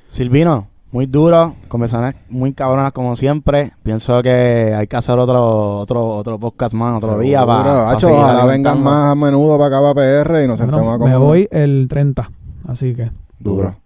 [0.08, 3.72] Silvino, muy duro, conversaciones muy cabronas como siempre.
[3.82, 7.57] Pienso que hay que hacer otro otro otro podcast más otro día Seguro.
[7.59, 10.88] para Hacho, ojalá vengan más a menudo para acá, para PR, y nos Bueno, sentemos
[10.95, 11.18] a me comer.
[11.18, 12.30] voy el 30,
[12.68, 13.76] así que Duro.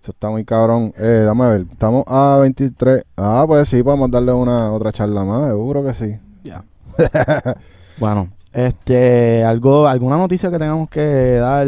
[0.00, 0.92] Eso está muy cabrón.
[0.96, 1.66] Eh, dame a ver.
[1.70, 3.04] Estamos a 23.
[3.16, 5.48] Ah, pues sí, podemos darle una otra charla más.
[5.48, 6.16] Seguro que sí.
[6.44, 6.64] Ya.
[7.98, 11.66] bueno, este, algo, alguna noticia que tengamos que dar.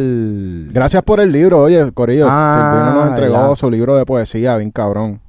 [0.72, 1.62] Gracias por el libro.
[1.62, 3.54] Oye, Corillo, Ah, Silvino nos entregó verdad.
[3.56, 5.20] su libro de poesía, bien cabrón.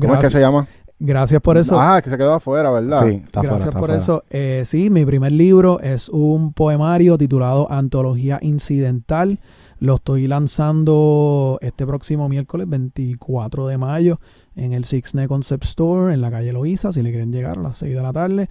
[0.00, 0.66] ¿Cómo es que se llama?
[1.02, 1.78] gracias por eso.
[1.80, 3.02] Ah, que se quedó afuera, ¿verdad?
[3.06, 3.96] Sí, está Gracias fuera, está por fuera.
[4.02, 4.24] eso.
[4.30, 9.38] Eh, sí, mi primer libro es un poemario titulado Antología Incidental.
[9.78, 14.20] Lo estoy lanzando este próximo miércoles 24 de mayo
[14.54, 16.92] en el Sixne Concept Store en la calle Loíza.
[16.92, 18.48] Si le quieren llegar a las 6 de la tarde,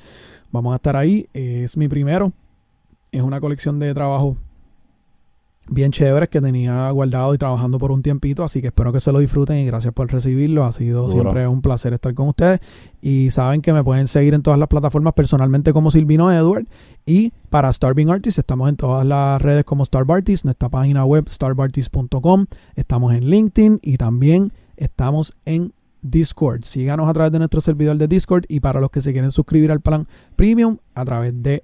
[0.52, 1.28] vamos a estar ahí.
[1.34, 2.32] Eh, es mi primero.
[3.12, 4.38] Es una colección de trabajo
[5.70, 9.12] bien chéveres que tenía guardado y trabajando por un tiempito, así que espero que se
[9.12, 10.66] lo disfruten y gracias por recibirlo.
[10.66, 11.12] Ha sido Duro.
[11.12, 12.60] siempre un placer estar con ustedes
[13.02, 16.66] y saben que me pueden seguir en todas las plataformas personalmente como Silvino Edward
[17.06, 22.46] y para Starving Artist estamos en todas las redes como Starbartist, nuestra página web starbartist.com,
[22.76, 26.64] estamos en LinkedIn y también estamos en Discord.
[26.64, 29.72] Síganos a través de nuestro servidor de Discord y para los que se quieren suscribir
[29.72, 31.64] al plan premium a través de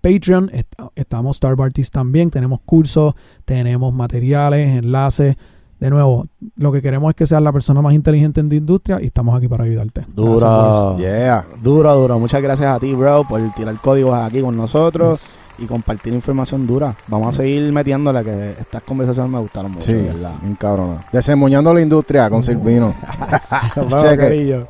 [0.00, 3.14] Patreon, est- estamos Starbartist también, tenemos cursos,
[3.44, 5.36] tenemos materiales, enlaces.
[5.80, 8.98] De nuevo, lo que queremos es que seas la persona más inteligente en tu industria
[9.02, 10.06] y estamos aquí para ayudarte.
[10.14, 10.96] Duro.
[10.96, 11.44] Yeah.
[11.62, 12.18] Duro, duro.
[12.18, 15.20] Muchas gracias a ti, bro, por tirar códigos aquí con nosotros
[15.58, 16.94] y compartir información dura.
[17.08, 20.32] Vamos a seguir metiéndole que estas conversaciones me gustaron mucho, Sí, de ¿verdad?
[20.42, 20.98] bien cabrón.
[21.12, 22.94] Desemboñando la industria con Silvino.
[24.02, 24.66] Cheque.